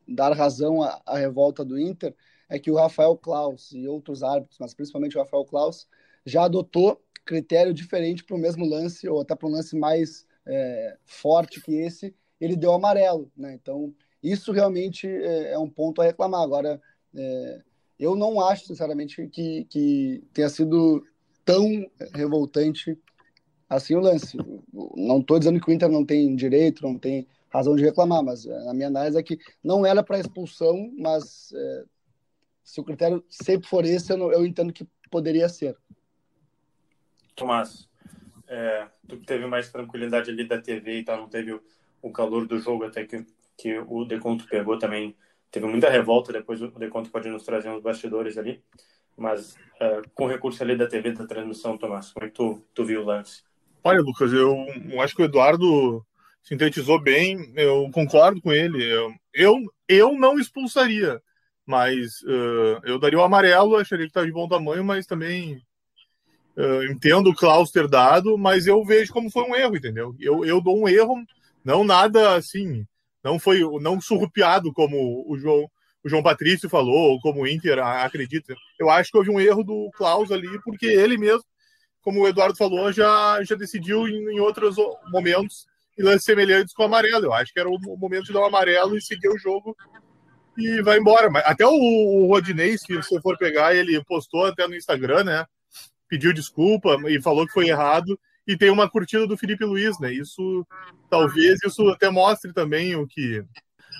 dar 0.06 0.32
razão 0.36 0.82
à, 0.82 1.00
à, 1.06 1.16
revolta 1.16 1.64
do 1.64 1.78
Inter 1.78 2.14
é 2.48 2.58
que 2.58 2.70
o 2.70 2.74
Rafael 2.74 3.16
Klaus 3.16 3.72
e 3.72 3.86
outros 3.88 4.22
árbitros, 4.22 4.58
mas 4.58 4.74
principalmente 4.74 5.16
o 5.16 5.20
Rafael 5.20 5.44
Klaus, 5.44 5.88
já 6.26 6.44
adotou 6.44 7.00
critério 7.24 7.72
diferente 7.72 8.24
para 8.24 8.36
o 8.36 8.40
mesmo 8.40 8.66
lance 8.66 9.08
ou 9.08 9.20
até 9.20 9.34
para 9.34 9.48
um 9.48 9.52
lance 9.52 9.76
mais 9.76 10.26
é, 10.46 10.96
forte 11.04 11.60
que 11.60 11.76
esse, 11.76 12.14
ele 12.40 12.56
deu 12.56 12.72
amarelo, 12.72 13.30
né? 13.36 13.54
Então 13.54 13.94
isso 14.22 14.52
realmente 14.52 15.06
é, 15.06 15.52
é 15.52 15.58
um 15.58 15.70
ponto 15.70 16.02
a 16.02 16.04
reclamar. 16.04 16.42
Agora, 16.42 16.80
é, 17.14 17.62
eu 17.98 18.16
não 18.16 18.40
acho, 18.40 18.66
sinceramente, 18.66 19.28
que, 19.28 19.64
que 19.66 20.24
tenha 20.32 20.48
sido 20.48 21.04
tão 21.52 21.90
revoltante 22.14 22.98
assim 23.68 23.94
o 23.94 24.00
lance. 24.00 24.36
Não 24.96 25.20
estou 25.20 25.38
dizendo 25.38 25.60
que 25.60 25.70
o 25.70 25.72
Inter 25.72 25.88
não 25.88 26.04
tem 26.04 26.34
direito, 26.34 26.82
não 26.82 26.98
tem 26.98 27.26
razão 27.48 27.74
de 27.74 27.82
reclamar, 27.82 28.22
mas 28.22 28.46
é, 28.46 28.68
a 28.68 28.74
minha 28.74 28.88
análise 28.88 29.18
é 29.18 29.22
que 29.22 29.38
não 29.62 29.84
era 29.84 30.02
para 30.02 30.18
expulsão, 30.18 30.92
mas 30.98 31.52
é, 31.54 31.84
se 32.62 32.80
o 32.80 32.84
critério 32.84 33.24
sempre 33.28 33.68
for 33.68 33.84
esse, 33.84 34.12
eu, 34.12 34.16
não, 34.16 34.32
eu 34.32 34.46
entendo 34.46 34.72
que 34.72 34.86
poderia 35.10 35.48
ser. 35.48 35.76
Tomás, 37.34 37.88
é, 38.46 38.86
tu 39.08 39.16
teve 39.18 39.46
mais 39.46 39.70
tranquilidade 39.70 40.30
ali 40.30 40.46
da 40.46 40.60
TV 40.60 40.98
e 40.98 41.04
tal, 41.04 41.16
não 41.16 41.28
teve 41.28 41.52
o, 41.52 41.62
o 42.02 42.12
calor 42.12 42.46
do 42.46 42.58
jogo 42.58 42.84
até 42.84 43.04
que 43.04 43.24
que 43.60 43.78
o 43.78 44.04
Deconto 44.06 44.46
pegou 44.48 44.78
também. 44.78 45.14
Teve 45.50 45.66
muita 45.66 45.90
revolta, 45.90 46.32
depois 46.32 46.62
o 46.62 46.68
Deconto 46.68 47.10
pode 47.10 47.28
nos 47.28 47.42
trazer 47.42 47.68
uns 47.68 47.82
bastidores 47.82 48.38
ali. 48.38 48.62
Mas 49.20 49.52
uh, 49.52 50.08
com 50.14 50.26
recurso 50.26 50.62
ali 50.62 50.74
da 50.74 50.86
TV, 50.86 51.12
da 51.12 51.26
transmissão, 51.26 51.76
Tomás, 51.76 52.10
como 52.10 52.24
é 52.24 52.30
que 52.30 52.34
tu, 52.34 52.64
tu 52.74 52.86
viu 52.86 53.02
o 53.02 53.04
lance? 53.04 53.42
Olha, 53.84 54.00
Lucas, 54.00 54.32
eu, 54.32 54.66
eu 54.90 55.00
acho 55.02 55.14
que 55.14 55.20
o 55.20 55.26
Eduardo 55.26 56.02
sintetizou 56.42 56.98
bem, 56.98 57.52
eu 57.54 57.90
concordo 57.92 58.40
com 58.40 58.50
ele. 58.50 58.82
Eu, 58.82 59.12
eu, 59.34 59.58
eu 59.86 60.18
não 60.18 60.38
expulsaria, 60.38 61.20
mas 61.66 62.22
uh, 62.22 62.80
eu 62.82 62.98
daria 62.98 63.18
o 63.18 63.22
amarelo, 63.22 63.76
acharia 63.76 64.06
que 64.06 64.10
está 64.10 64.24
de 64.24 64.32
bom 64.32 64.48
tamanho, 64.48 64.82
mas 64.82 65.04
também 65.04 65.62
uh, 66.56 66.82
entendo 66.90 67.28
o 67.28 67.34
Klaus 67.34 67.70
ter 67.70 67.86
dado, 67.86 68.38
mas 68.38 68.66
eu 68.66 68.82
vejo 68.86 69.12
como 69.12 69.30
foi 69.30 69.42
um 69.42 69.54
erro, 69.54 69.76
entendeu? 69.76 70.16
Eu, 70.18 70.46
eu 70.46 70.62
dou 70.62 70.80
um 70.80 70.88
erro, 70.88 71.22
não 71.62 71.84
nada 71.84 72.36
assim, 72.36 72.86
não 73.22 73.38
foi 73.38 73.60
não 73.82 74.00
surrupiado 74.00 74.72
como 74.72 75.30
o 75.30 75.36
João 75.36 75.70
o 76.04 76.08
João 76.08 76.22
Patrício 76.22 76.68
falou, 76.68 77.12
ou 77.12 77.20
como 77.20 77.42
o 77.42 77.46
Inter 77.46 77.78
acredita. 77.78 78.54
Eu 78.78 78.90
acho 78.90 79.10
que 79.10 79.18
houve 79.18 79.30
um 79.30 79.40
erro 79.40 79.62
do 79.62 79.90
Klaus 79.94 80.30
ali, 80.30 80.48
porque 80.62 80.86
ele 80.86 81.18
mesmo, 81.18 81.44
como 82.00 82.20
o 82.20 82.28
Eduardo 82.28 82.56
falou, 82.56 82.90
já, 82.90 83.42
já 83.44 83.54
decidiu 83.54 84.08
em, 84.08 84.36
em 84.36 84.40
outros 84.40 84.76
momentos 85.10 85.66
e 85.98 86.02
lances 86.02 86.24
semelhantes 86.24 86.72
com 86.72 86.82
o 86.82 86.86
amarelo. 86.86 87.26
Eu 87.26 87.34
acho 87.34 87.52
que 87.52 87.60
era 87.60 87.68
o 87.68 87.78
momento 87.98 88.24
de 88.24 88.32
dar 88.32 88.40
o 88.40 88.46
amarelo 88.46 88.96
e 88.96 89.02
seguir 89.02 89.28
o 89.28 89.38
jogo 89.38 89.76
e 90.56 90.82
vai 90.82 90.98
embora. 90.98 91.28
Mas 91.28 91.44
até 91.44 91.66
o, 91.66 91.70
o 91.70 92.26
Rodinei, 92.26 92.76
se 92.78 92.96
você 92.96 93.20
for 93.20 93.36
pegar, 93.36 93.74
ele 93.74 94.02
postou 94.04 94.46
até 94.46 94.66
no 94.66 94.74
Instagram, 94.74 95.24
né? 95.24 95.46
Pediu 96.08 96.32
desculpa 96.32 96.96
e 97.08 97.20
falou 97.20 97.46
que 97.46 97.52
foi 97.52 97.68
errado. 97.68 98.18
E 98.46 98.56
tem 98.56 98.70
uma 98.70 98.90
curtida 98.90 99.26
do 99.26 99.36
Felipe 99.36 99.64
Luiz, 99.64 99.98
né? 100.00 100.12
Isso 100.12 100.66
talvez 101.10 101.58
isso 101.64 101.88
até 101.88 102.08
mostre 102.08 102.52
também 102.52 102.96
o 102.96 103.06
que 103.06 103.44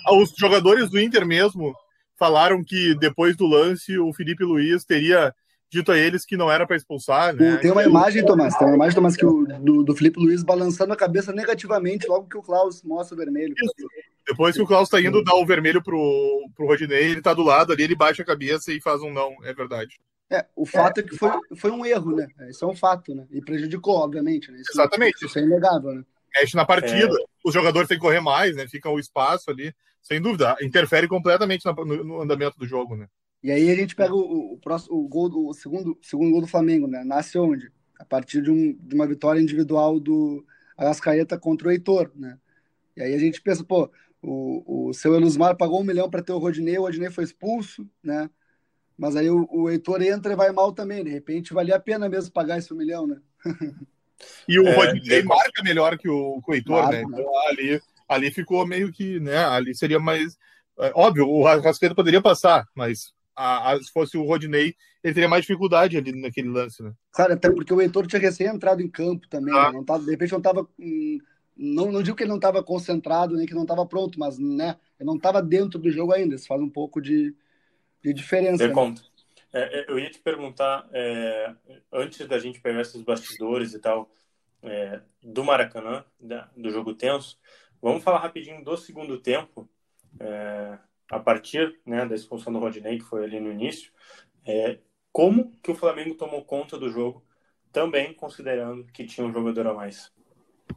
os 0.09 0.33
jogadores 0.35 0.89
do 0.89 0.99
Inter 0.99 1.25
mesmo 1.25 1.75
falaram 2.21 2.63
que 2.63 2.93
depois 2.93 3.35
do 3.35 3.47
lance 3.47 3.97
o 3.97 4.13
Felipe 4.13 4.43
Luiz 4.43 4.85
teria 4.85 5.33
dito 5.71 5.91
a 5.91 5.97
eles 5.97 6.23
que 6.23 6.37
não 6.37 6.51
era 6.51 6.67
para 6.67 6.75
expulsar. 6.75 7.33
Né? 7.33 7.57
Tem 7.57 7.71
uma 7.71 7.83
imagem, 7.83 8.23
Tomás, 8.23 8.55
tem 8.55 8.67
uma 8.67 8.75
imagem, 8.75 8.93
Tomás, 8.93 9.17
que 9.17 9.25
o, 9.25 9.43
do, 9.59 9.81
do 9.81 9.95
Felipe 9.95 10.19
Luiz 10.19 10.43
balançando 10.43 10.93
a 10.93 10.95
cabeça 10.95 11.33
negativamente 11.33 12.07
logo 12.07 12.29
que 12.29 12.37
o 12.37 12.43
Klaus 12.43 12.83
mostra 12.83 13.15
o 13.15 13.17
vermelho. 13.17 13.55
Isso. 13.57 13.87
Depois 14.27 14.55
que 14.55 14.61
o 14.61 14.67
Klaus 14.67 14.87
está 14.87 15.01
indo 15.01 15.23
dar 15.23 15.33
o 15.33 15.45
vermelho 15.47 15.81
pro, 15.81 16.47
pro 16.55 16.67
Rodinei, 16.67 17.05
ele 17.05 17.17
está 17.17 17.33
do 17.33 17.41
lado 17.41 17.73
ali, 17.73 17.81
ele 17.81 17.95
baixa 17.95 18.21
a 18.21 18.25
cabeça 18.25 18.71
e 18.71 18.79
faz 18.79 19.01
um 19.01 19.11
não, 19.11 19.35
é 19.43 19.51
verdade. 19.51 19.99
É, 20.29 20.45
o 20.55 20.63
fato 20.63 20.99
é, 20.99 21.01
é 21.01 21.03
que 21.03 21.17
foi, 21.17 21.31
foi 21.57 21.71
um 21.71 21.83
erro, 21.83 22.15
né? 22.17 22.27
Isso 22.49 22.63
é 22.63 22.67
um 22.67 22.75
fato, 22.75 23.15
né? 23.15 23.25
E 23.31 23.41
prejudicou, 23.41 23.95
obviamente. 23.95 24.51
Né? 24.51 24.59
Isso, 24.61 24.73
Exatamente. 24.73 25.25
Isso 25.25 25.39
é 25.39 25.41
inegável, 25.41 25.95
né? 25.95 26.03
Mexe 26.35 26.55
na 26.55 26.65
partida, 26.65 27.13
é. 27.13 27.25
os 27.43 27.51
jogadores 27.51 27.87
têm 27.87 27.97
que 27.97 28.03
correr 28.03 28.21
mais, 28.21 28.55
né? 28.55 28.67
Fica 28.67 28.89
o 28.91 28.99
espaço 28.99 29.49
ali 29.49 29.73
sem 30.01 30.21
dúvida, 30.21 30.55
interfere 30.61 31.07
completamente 31.07 31.65
no, 31.65 32.03
no, 32.03 32.21
andamento 32.21 32.57
do 32.57 32.67
jogo, 32.67 32.95
né? 32.95 33.07
E 33.43 33.51
aí 33.51 33.71
a 33.71 33.75
gente 33.75 33.95
pega 33.95 34.13
o, 34.13 34.53
o, 34.53 34.57
próximo, 34.57 34.97
o 34.97 35.07
gol, 35.07 35.49
o 35.49 35.53
segundo, 35.53 35.97
segundo 36.01 36.31
gol 36.31 36.41
do 36.41 36.47
Flamengo, 36.47 36.87
né? 36.87 37.03
Nasce 37.03 37.37
onde? 37.37 37.71
A 37.99 38.05
partir 38.05 38.41
de, 38.41 38.51
um, 38.51 38.73
de 38.73 38.95
uma 38.95 39.07
vitória 39.07 39.39
individual 39.39 39.99
do 39.99 40.45
Arrascaeta 40.77 41.37
contra 41.37 41.67
o 41.67 41.71
Heitor, 41.71 42.11
né? 42.15 42.37
E 42.95 43.01
aí 43.01 43.13
a 43.13 43.17
gente 43.17 43.41
pensa, 43.41 43.63
pô, 43.63 43.91
o, 44.21 44.89
o 44.89 44.93
seu 44.93 45.15
Elusmar 45.15 45.55
pagou 45.55 45.81
um 45.81 45.83
milhão 45.83 46.09
para 46.09 46.21
ter 46.21 46.33
o 46.33 46.37
Rodinei, 46.37 46.77
o 46.77 46.81
Rodinei 46.81 47.09
foi 47.09 47.23
expulso, 47.23 47.87
né? 48.03 48.29
Mas 48.97 49.15
aí 49.15 49.29
o, 49.29 49.47
o 49.49 49.69
Heitor 49.69 50.01
entra 50.01 50.33
e 50.33 50.35
vai 50.35 50.51
mal 50.51 50.71
também. 50.71 51.03
De 51.03 51.09
repente, 51.09 51.53
valia 51.53 51.75
a 51.75 51.79
pena 51.79 52.07
mesmo 52.07 52.31
pagar 52.31 52.57
esse 52.57 52.73
um 52.73 52.77
milhão, 52.77 53.07
né? 53.07 53.17
E 54.47 54.59
o 54.59 54.67
é, 54.67 54.75
Rodinei 54.75 55.23
marca 55.23 55.63
melhor 55.63 55.97
que 55.97 56.07
o, 56.07 56.39
que 56.43 56.51
o 56.51 56.53
Heitor, 56.53 56.89
né? 56.89 57.01
Então 57.01 57.47
ali 57.47 57.81
ali 58.11 58.29
ficou 58.29 58.67
meio 58.67 58.91
que, 58.91 59.19
né? 59.19 59.37
Ali 59.37 59.73
seria 59.73 59.99
mais. 59.99 60.37
É, 60.79 60.91
óbvio, 60.93 61.27
o 61.27 61.43
Rascaeta 61.43 61.95
poderia 61.95 62.21
passar, 62.21 62.67
mas 62.75 63.13
a, 63.35 63.71
a, 63.71 63.79
se 63.79 63.91
fosse 63.91 64.17
o 64.17 64.23
Rodinei, 64.23 64.75
ele 65.01 65.13
teria 65.13 65.29
mais 65.29 65.43
dificuldade 65.43 65.97
ali 65.97 66.11
naquele 66.19 66.49
lance, 66.49 66.83
né? 66.83 66.93
Claro, 67.11 67.33
até 67.33 67.49
porque 67.49 67.73
o 67.73 67.81
Heitor 67.81 68.05
tinha 68.07 68.21
recém 68.21 68.47
entrado 68.47 68.81
em 68.81 68.89
campo 68.89 69.27
também, 69.29 69.53
ah. 69.53 69.67
né? 69.67 69.77
não 69.77 69.85
tava, 69.85 70.03
de 70.03 70.11
repente 70.11 70.31
não 70.31 70.39
estava. 70.39 70.67
Hum, 70.77 71.19
não, 71.55 71.91
não 71.91 72.03
digo 72.03 72.17
que 72.17 72.23
ele 72.23 72.29
não 72.29 72.37
estava 72.37 72.63
concentrado, 72.63 73.35
nem 73.35 73.45
que 73.45 73.53
não 73.53 73.63
estava 73.63 73.85
pronto, 73.85 74.19
mas 74.19 74.37
né, 74.39 74.77
ele 74.99 75.07
não 75.07 75.15
estava 75.15 75.41
dentro 75.41 75.79
do 75.79 75.91
jogo 75.91 76.11
ainda. 76.11 76.35
Isso 76.35 76.47
faz 76.47 76.61
um 76.61 76.69
pouco 76.69 77.01
de, 77.01 77.35
de 78.03 78.13
diferença. 78.13 78.67
Né? 78.67 78.73
conta. 78.73 79.01
É, 79.53 79.79
é, 79.79 79.85
eu 79.89 79.99
ia 79.99 80.09
te 80.09 80.19
perguntar, 80.19 80.87
é, 80.91 81.53
antes 81.91 82.25
da 82.27 82.39
gente 82.39 82.61
pegar 82.61 82.81
esses 82.81 83.01
bastidores 83.01 83.73
e 83.73 83.79
tal, 83.79 84.09
é, 84.63 85.01
do 85.21 85.43
Maracanã, 85.43 86.03
da, 86.19 86.49
do 86.55 86.69
jogo 86.69 86.93
tenso, 86.93 87.37
Vamos 87.81 88.03
falar 88.03 88.19
rapidinho 88.19 88.63
do 88.63 88.77
segundo 88.77 89.17
tempo, 89.17 89.67
é, 90.19 90.77
a 91.09 91.19
partir 91.19 91.79
né, 91.85 92.05
da 92.05 92.15
expulsão 92.15 92.53
do 92.53 92.59
Rodinei, 92.59 92.99
que 92.99 93.05
foi 93.05 93.23
ali 93.23 93.39
no 93.39 93.51
início. 93.51 93.91
É, 94.45 94.77
como 95.11 95.51
que 95.63 95.71
o 95.71 95.75
Flamengo 95.75 96.15
tomou 96.15 96.45
conta 96.45 96.77
do 96.77 96.89
jogo, 96.89 97.23
também 97.71 98.13
considerando 98.13 98.85
que 98.85 99.05
tinha 99.05 99.25
um 99.25 99.33
jogador 99.33 99.67
a 99.67 99.73
mais? 99.73 100.11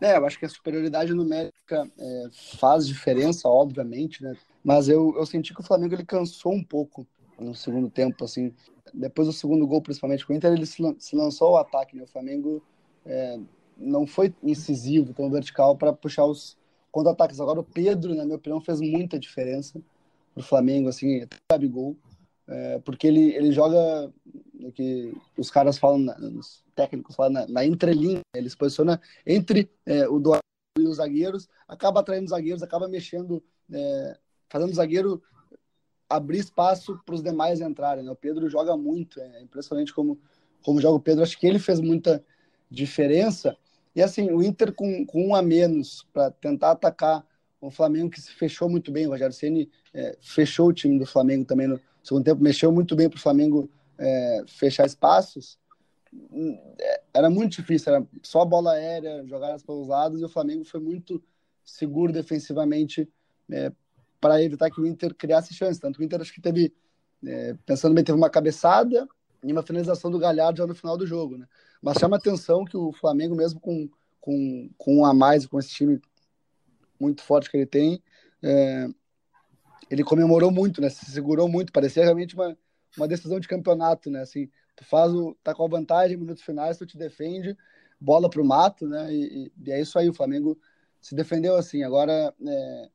É, 0.01 0.17
eu 0.17 0.27
acho 0.27 0.39
que 0.39 0.45
a 0.45 0.49
superioridade 0.49 1.15
numérica 1.15 1.91
é, 1.99 2.25
faz 2.59 2.87
diferença, 2.87 3.49
obviamente, 3.49 4.23
né? 4.23 4.37
Mas 4.63 4.89
eu, 4.89 5.15
eu 5.17 5.27
senti 5.27 5.55
que 5.55 5.61
o 5.61 5.65
Flamengo 5.65 5.95
ele 5.95 6.05
cansou 6.05 6.53
um 6.53 6.65
pouco 6.65 7.07
no 7.39 7.55
segundo 7.55 7.91
tempo, 7.91 8.25
assim. 8.25 8.53
Depois 8.93 9.29
do 9.29 9.33
segundo 9.33 9.67
gol, 9.67 9.83
principalmente 9.83 10.27
com 10.27 10.33
o 10.33 10.37
Inter, 10.37 10.53
ele 10.53 10.67
se, 10.67 10.83
lançou 11.15 11.49
ao 11.49 11.59
ataque, 11.59 11.97
né? 11.97 12.03
O 12.03 12.09
Flamengo 12.09 12.63
é, 13.05 13.39
não 13.77 14.07
foi 14.07 14.35
incisivo, 14.43 15.13
tão 15.13 15.31
vertical 15.31 15.77
para 15.77 15.93
puxar 15.93 16.25
os, 16.25 16.57
contra-ataques. 16.95 17.41
Agora 17.41 17.59
o 17.59 17.65
Pedro, 17.65 18.15
na 18.15 18.25
minha 18.25 18.37
opinião, 18.37 18.61
fez 18.61 18.81
muita 18.81 19.19
diferença 19.19 19.83
pro 20.33 20.45
Flamengo, 20.45 20.89
assim, 20.89 21.27
sabe 21.51 21.67
gol, 21.67 21.97
é, 22.47 22.79
porque 22.85 23.09
ele, 23.09 23.35
ele 23.35 23.51
joga 23.51 24.13
que 24.75 25.13
os 25.37 25.51
caras 25.51 25.77
falam, 25.77 26.07
os 26.39 26.63
técnicos 26.75 27.17
falam 27.17 27.33
na, 27.33 27.47
na 27.49 27.65
entrelinha, 27.65 28.21
ele 28.35 28.49
se 28.49 28.57
posiciona 28.57 29.01
entre 29.27 29.69
é, 29.85 30.09
o 30.09 30.21
do 30.21 30.37
e 30.79 30.87
os 30.87 30.97
zagueiros, 30.97 31.49
acaba 31.69 32.01
atraindo 32.01 32.25
os 32.25 32.31
zagueiros, 32.31 32.63
acaba 32.63 32.89
mexendo, 32.89 33.43
é, 33.73 34.17
fazendo 34.49 34.71
o 34.71 34.75
zagueiro 34.75 35.23
abrir 36.09 36.39
espaço 36.39 37.01
para 37.05 37.15
os 37.15 37.23
demais 37.23 37.61
entrarem. 37.61 38.05
Né? 38.05 38.11
O 38.11 38.17
Pedro 38.17 38.49
joga 38.49 38.77
muito, 38.77 39.21
é 39.21 39.43
impressionante 39.43 39.93
como, 39.93 40.19
como 40.65 40.81
joga 40.81 40.97
o 40.97 41.01
Pedro. 41.01 41.23
Acho 41.23 41.39
que 41.39 41.47
ele 41.47 41.59
fez 41.59 41.81
muita 41.81 42.25
diferença 42.71 43.57
e 43.95 44.03
assim, 44.03 44.31
o 44.31 44.43
Inter 44.43 44.73
com, 44.73 45.07
com 45.07 45.29
um 45.29 45.35
a 45.35 45.43
menos 45.43 46.07
para 46.13 46.31
tentar 46.31 46.73
atacar 46.73 47.25
o 47.61 47.71
Flamengo 47.71 48.11
que 48.11 48.21
se 48.21 48.33
fechou 48.33 48.69
muito 48.69 48.91
bem. 48.91 49.07
O 49.07 49.11
Rogério 49.11 49.35
Ceni 49.35 49.71
é, 49.93 50.17
fechou 50.21 50.69
o 50.69 50.73
time 50.73 50.99
do 50.99 51.07
Flamengo 51.07 51.45
também 51.45 51.67
no 51.67 51.81
segundo 52.03 52.25
tempo, 52.25 52.43
mexeu 52.43 52.71
muito 52.73 52.95
bem 52.97 53.09
para 53.09 53.17
o 53.17 53.21
Flamengo 53.21 53.71
é, 53.99 54.45
fechar 54.47 54.85
espaços. 54.85 55.59
É, 56.79 57.03
era 57.15 57.31
muito 57.31 57.57
difícil, 57.57 57.95
era 57.95 58.07
só 58.23 58.45
bola 58.45 58.73
aérea, 58.73 59.25
jogadas 59.27 59.63
pelos 59.63 59.89
lados, 59.89 60.21
e 60.21 60.25
o 60.25 60.29
Flamengo 60.29 60.65
foi 60.65 60.81
muito 60.81 61.23
seguro 61.65 62.13
defensivamente 62.13 63.09
é, 63.51 63.73
para 64.21 64.43
evitar 64.43 64.71
que 64.71 64.81
o 64.81 64.87
Inter 64.87 65.15
criasse 65.15 65.55
chances. 65.55 65.79
Tanto 65.79 65.97
que 65.97 66.03
o 66.03 66.05
Inter 66.05 66.21
acho 66.21 66.35
que 66.35 66.41
teve, 66.41 66.75
é, 67.25 67.55
pensando 67.65 67.95
bem, 67.95 68.05
teve 68.05 68.19
uma 68.19 68.31
cabeçada 68.31 69.09
e 69.45 69.53
uma 69.53 69.63
finalização 69.63 70.11
do 70.11 70.19
Galhardo 70.19 70.59
já 70.59 70.67
no 70.67 70.75
final 70.75 70.97
do 70.97 71.07
jogo, 71.07 71.37
né? 71.37 71.47
Mas 71.83 71.99
chama 71.99 72.17
atenção 72.17 72.65
que 72.65 72.77
o 72.77 72.93
Flamengo, 72.93 73.35
mesmo 73.35 73.61
com, 73.61 73.89
com, 74.21 74.71
com 74.79 74.97
um 74.97 75.05
a 75.05 75.13
mais, 75.13 75.47
com 75.47 75.59
esse 75.59 75.69
time 75.69 76.01
muito 76.99 77.23
forte 77.23 77.51
que 77.51 77.57
ele 77.59 77.67
tem, 77.67 78.03
é, 78.43 78.89
ele 79.91 80.03
comemorou 80.03 80.51
muito, 80.51 80.81
né? 80.81 80.89
Se 80.89 81.05
segurou 81.07 81.47
muito, 81.49 81.73
parecia 81.73 82.03
realmente 82.03 82.35
uma, 82.35 82.57
uma 82.97 83.07
decisão 83.07 83.39
de 83.39 83.47
campeonato, 83.47 84.11
né? 84.11 84.23
Assim, 84.23 84.49
tu 84.75 84.85
faz 84.85 85.13
o, 85.13 85.37
tá 85.45 85.55
com 85.55 85.65
a 85.65 85.69
vantagem 85.69 86.17
minutos 86.17 86.43
finais, 86.43 86.79
tu 86.79 86.87
te 86.87 86.97
defende, 86.97 87.57
bola 88.01 88.31
pro 88.31 88.45
mato, 88.45 88.89
né? 88.89 89.13
E, 89.13 89.53
e, 89.63 89.71
é 89.71 89.81
isso 89.81 89.99
aí, 89.99 90.09
o 90.09 90.15
Flamengo 90.15 90.59
se 91.01 91.15
defendeu 91.15 91.55
assim. 91.57 91.83
Agora, 91.83 92.35
é, 92.47 92.89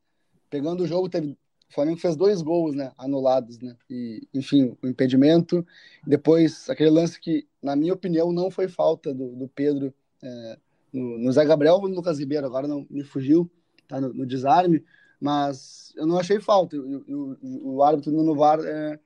pegando 0.50 0.82
o 0.82 0.86
jogo, 0.86 1.08
teve 1.08 1.38
o 1.70 1.72
Flamengo 1.72 1.98
fez 1.98 2.16
dois 2.16 2.42
gols, 2.42 2.74
né, 2.74 2.90
anulados, 2.98 3.60
né, 3.60 3.76
e, 3.88 4.26
enfim, 4.34 4.76
o 4.82 4.88
impedimento, 4.88 5.64
depois 6.04 6.68
aquele 6.68 6.90
lance 6.90 7.18
que, 7.20 7.46
na 7.62 7.76
minha 7.76 7.94
opinião, 7.94 8.32
não 8.32 8.50
foi 8.50 8.66
falta 8.66 9.14
do, 9.14 9.36
do 9.36 9.48
Pedro 9.48 9.94
é, 10.20 10.58
no, 10.92 11.18
no, 11.18 11.32
Zé 11.32 11.44
Gabriel 11.44 11.76
ou 11.76 11.88
no 11.88 11.94
Lucas 11.94 12.18
Ribeiro, 12.18 12.44
agora 12.44 12.66
não 12.66 12.84
me 12.90 13.04
fugiu, 13.04 13.48
tá 13.86 14.00
no, 14.00 14.12
no 14.12 14.26
desarme, 14.26 14.84
mas 15.20 15.92
eu 15.96 16.06
não 16.06 16.18
achei 16.18 16.40
falta, 16.40 16.76
o, 16.76 17.82
árbitro 17.84 18.10
no 18.10 18.34
VAR 18.34 18.58
é, 18.64 18.98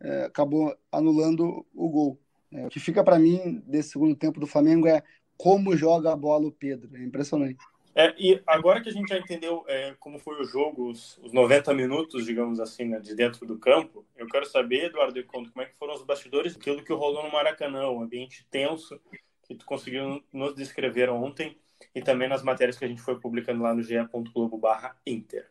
é, 0.00 0.24
acabou 0.24 0.76
anulando 0.92 1.66
o 1.74 1.88
gol. 1.88 2.18
É, 2.52 2.66
o 2.66 2.68
que 2.68 2.78
fica 2.78 3.02
para 3.02 3.18
mim 3.18 3.62
desse 3.66 3.90
segundo 3.90 4.14
tempo 4.14 4.38
do 4.38 4.46
Flamengo 4.46 4.86
é 4.86 5.02
como 5.36 5.76
joga 5.76 6.12
a 6.12 6.16
bola 6.16 6.46
o 6.46 6.52
Pedro, 6.52 6.96
é 6.96 7.02
impressionante. 7.02 7.64
É, 7.94 8.14
e 8.18 8.42
agora 8.46 8.80
que 8.80 8.88
a 8.88 8.92
gente 8.92 9.08
já 9.08 9.18
entendeu 9.18 9.64
é, 9.68 9.94
como 10.00 10.18
foi 10.18 10.40
o 10.40 10.44
jogo, 10.44 10.88
os, 10.88 11.18
os 11.18 11.32
90 11.32 11.74
minutos, 11.74 12.24
digamos 12.24 12.58
assim, 12.58 12.86
né, 12.86 12.98
de 12.98 13.14
dentro 13.14 13.44
do 13.44 13.58
campo, 13.58 14.04
eu 14.16 14.26
quero 14.26 14.46
saber, 14.46 14.86
Eduardo 14.86 15.12
de 15.12 15.22
Conto, 15.22 15.52
como 15.52 15.62
é 15.62 15.66
que 15.66 15.76
foram 15.76 15.94
os 15.94 16.02
bastidores, 16.02 16.56
aquilo 16.56 16.82
que 16.82 16.92
rolou 16.92 17.22
no 17.22 17.30
Maracanã, 17.30 17.88
o 17.88 18.00
ambiente 18.00 18.46
tenso 18.50 18.98
que 19.46 19.54
tu 19.54 19.66
conseguiu 19.66 20.22
nos 20.32 20.54
descrever 20.54 21.10
ontem 21.10 21.58
e 21.94 22.00
também 22.00 22.28
nas 22.28 22.42
matérias 22.42 22.78
que 22.78 22.84
a 22.84 22.88
gente 22.88 23.02
foi 23.02 23.18
publicando 23.18 23.62
lá 23.62 23.74
no 23.74 23.82
ge.globo 23.82 24.56
barra 24.56 24.96
Inter. 25.06 25.50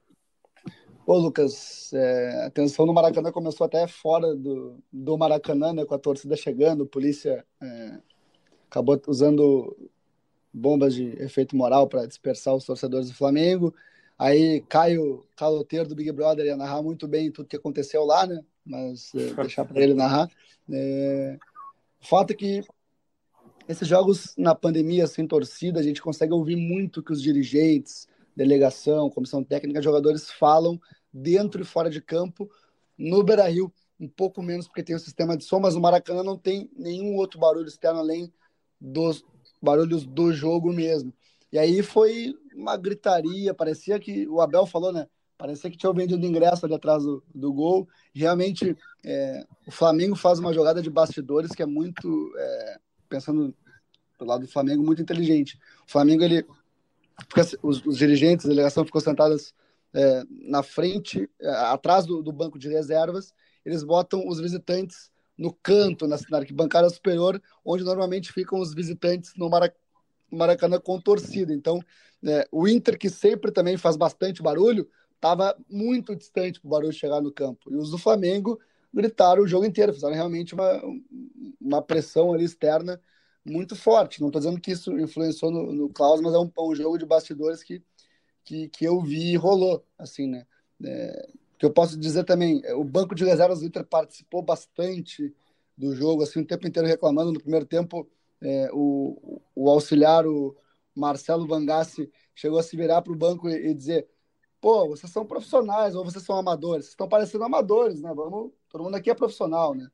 Ô, 1.05 1.17
Lucas, 1.17 1.91
é, 1.93 2.45
a 2.45 2.49
tensão 2.49 2.85
no 2.85 2.93
Maracanã 2.93 3.31
começou 3.31 3.65
até 3.65 3.87
fora 3.87 4.35
do, 4.35 4.81
do 4.91 5.17
Maracanã, 5.17 5.73
né, 5.73 5.85
com 5.85 5.93
a 5.93 5.99
torcida 5.99 6.35
chegando, 6.35 6.83
a 6.83 6.87
polícia 6.87 7.45
é, 7.61 7.99
acabou 8.69 8.99
usando 9.07 9.90
bombas 10.53 10.93
de 10.93 11.05
efeito 11.21 11.55
moral 11.55 11.87
para 11.87 12.05
dispersar 12.05 12.55
os 12.55 12.65
torcedores 12.65 13.07
do 13.09 13.15
Flamengo. 13.15 13.73
Aí 14.17 14.61
Caio 14.69 15.25
Caloteiro 15.35 15.89
do 15.89 15.95
Big 15.95 16.11
Brother 16.11 16.45
ia 16.45 16.55
narrar 16.55 16.81
muito 16.81 17.07
bem 17.07 17.31
tudo 17.31 17.47
que 17.47 17.55
aconteceu 17.55 18.03
lá, 18.05 18.27
né? 18.27 18.43
Mas 18.65 19.11
é, 19.15 19.33
deixar 19.41 19.65
para 19.65 19.81
ele 19.81 19.93
narrar. 19.93 20.29
É... 20.71 21.37
O 22.01 22.05
fato 22.05 22.31
é 22.31 22.35
que 22.35 22.61
esses 23.67 23.87
jogos 23.87 24.33
na 24.37 24.53
pandemia, 24.53 25.07
sem 25.07 25.25
torcida, 25.25 25.79
a 25.79 25.83
gente 25.83 26.01
consegue 26.01 26.33
ouvir 26.33 26.55
muito 26.55 27.01
que 27.01 27.11
os 27.11 27.21
dirigentes, 27.21 28.07
delegação, 28.35 29.09
comissão 29.09 29.43
técnica, 29.43 29.81
jogadores 29.81 30.29
falam 30.29 30.79
dentro 31.13 31.61
e 31.61 31.65
fora 31.65 31.89
de 31.89 32.01
campo. 32.01 32.49
No 32.97 33.23
Beira 33.23 33.47
Rio, 33.47 33.71
um 33.99 34.07
pouco 34.07 34.41
menos, 34.41 34.67
porque 34.67 34.83
tem 34.83 34.95
o 34.95 34.99
sistema 34.99 35.37
de 35.37 35.43
som, 35.43 35.59
mas 35.59 35.75
no 35.75 35.81
Maracanã 35.81 36.23
não 36.23 36.37
tem 36.37 36.69
nenhum 36.75 37.15
outro 37.15 37.39
barulho 37.39 37.67
externo 37.67 37.99
além 37.99 38.31
dos 38.79 39.23
barulhos 39.61 40.05
do 40.05 40.33
jogo 40.33 40.73
mesmo. 40.73 41.13
E 41.51 41.59
aí 41.59 41.83
foi 41.83 42.33
uma 42.55 42.77
gritaria, 42.77 43.53
parecia 43.53 43.99
que 43.99 44.27
o 44.27 44.41
Abel 44.41 44.65
falou, 44.65 44.91
né? 44.91 45.07
Parecia 45.37 45.69
que 45.69 45.77
tinha 45.77 45.91
vendido 45.91 46.25
ingresso 46.25 46.65
ali 46.65 46.75
atrás 46.75 47.03
do, 47.03 47.23
do 47.33 47.51
gol. 47.51 47.87
Realmente, 48.13 48.77
é, 49.03 49.45
o 49.67 49.71
Flamengo 49.71 50.15
faz 50.15 50.39
uma 50.39 50.53
jogada 50.53 50.81
de 50.81 50.89
bastidores 50.89 51.51
que 51.51 51.63
é 51.63 51.65
muito, 51.65 52.31
é, 52.37 52.79
pensando 53.09 53.53
do 54.19 54.25
lado 54.25 54.41
do 54.45 54.51
Flamengo, 54.51 54.83
muito 54.83 55.01
inteligente. 55.01 55.59
O 55.87 55.91
Flamengo, 55.91 56.23
ele, 56.23 56.45
os, 57.63 57.83
os 57.85 57.97
dirigentes, 57.97 58.45
a 58.45 58.49
delegação 58.49 58.85
ficou 58.85 59.01
sentadas 59.01 59.53
é, 59.93 60.23
na 60.29 60.63
frente, 60.63 61.29
é, 61.39 61.49
atrás 61.49 62.05
do, 62.05 62.21
do, 62.21 62.31
banco 62.31 62.57
de 62.57 62.69
reservas, 62.69 63.33
eles 63.65 63.83
botam 63.83 64.27
os 64.27 64.39
visitantes 64.39 65.11
no 65.37 65.53
canto, 65.53 66.07
na, 66.07 66.17
na 66.29 66.37
arquibancada 66.37 66.89
superior, 66.89 67.41
onde 67.63 67.83
normalmente 67.83 68.31
ficam 68.31 68.59
os 68.59 68.73
visitantes 68.73 69.33
no 69.35 69.49
Maracanã 70.31 70.79
com 70.79 70.99
torcida. 70.99 71.53
Então, 71.53 71.79
é, 72.23 72.47
o 72.51 72.67
Inter, 72.67 72.97
que 72.97 73.09
sempre 73.09 73.51
também 73.51 73.77
faz 73.77 73.95
bastante 73.95 74.41
barulho, 74.41 74.87
estava 75.15 75.55
muito 75.69 76.15
distante 76.15 76.59
para 76.59 76.67
o 76.67 76.71
barulho 76.71 76.93
chegar 76.93 77.21
no 77.21 77.31
campo. 77.31 77.71
E 77.71 77.75
os 77.75 77.91
do 77.91 77.97
Flamengo 77.97 78.59
gritaram 78.93 79.43
o 79.43 79.47
jogo 79.47 79.65
inteiro, 79.65 79.93
fizeram 79.93 80.13
realmente 80.13 80.53
uma, 80.53 80.81
uma 81.59 81.81
pressão 81.81 82.33
ali 82.33 82.43
externa 82.43 83.01
muito 83.43 83.75
forte. 83.75 84.21
Não 84.21 84.27
estou 84.27 84.39
dizendo 84.39 84.59
que 84.59 84.71
isso 84.71 84.97
influenciou 84.99 85.51
no, 85.51 85.71
no 85.71 85.89
Klaus, 85.89 86.21
mas 86.21 86.33
é 86.33 86.37
um, 86.37 86.51
um 86.59 86.75
jogo 86.75 86.97
de 86.97 87.05
bastidores 87.05 87.63
que 87.63 87.81
que, 88.43 88.69
que 88.69 88.85
eu 88.85 89.01
vi 89.01 89.31
e 89.31 89.35
rolou, 89.35 89.85
assim, 89.97 90.27
né? 90.27 90.45
É, 90.83 91.29
que 91.61 91.65
eu 91.67 91.71
posso 91.71 91.95
dizer 91.95 92.23
também, 92.23 92.59
é, 92.65 92.73
o 92.73 92.83
banco 92.83 93.13
de 93.13 93.23
reservas 93.23 93.59
do 93.59 93.67
Inter 93.67 93.85
participou 93.85 94.41
bastante 94.41 95.31
do 95.77 95.95
jogo, 95.95 96.23
assim, 96.23 96.39
o 96.39 96.45
tempo 96.45 96.67
inteiro 96.67 96.87
reclamando. 96.87 97.31
No 97.31 97.39
primeiro 97.39 97.67
tempo, 97.67 98.09
é, 98.41 98.71
o, 98.73 99.39
o 99.53 99.69
auxiliar, 99.69 100.25
o 100.25 100.57
Marcelo 100.95 101.45
Vangassi, 101.45 102.11
chegou 102.33 102.57
a 102.57 102.63
se 102.63 102.75
virar 102.75 103.03
para 103.03 103.13
o 103.13 103.15
banco 103.15 103.47
e, 103.47 103.67
e, 103.67 103.75
dizer: 103.75 104.07
pô, 104.59 104.89
vocês 104.89 105.11
são 105.11 105.23
profissionais 105.23 105.95
ou 105.95 106.03
vocês 106.03 106.23
são 106.23 106.35
amadores? 106.35 106.85
Vocês 106.85 106.93
estão 106.93 107.07
parecendo 107.07 107.43
amadores, 107.43 108.01
né? 108.01 108.11
Vamos, 108.11 108.51
todo 108.67 108.83
mundo 108.83 108.95
aqui 108.95 109.11
é 109.11 109.13
profissional, 109.13 109.75
né? 109.75 109.87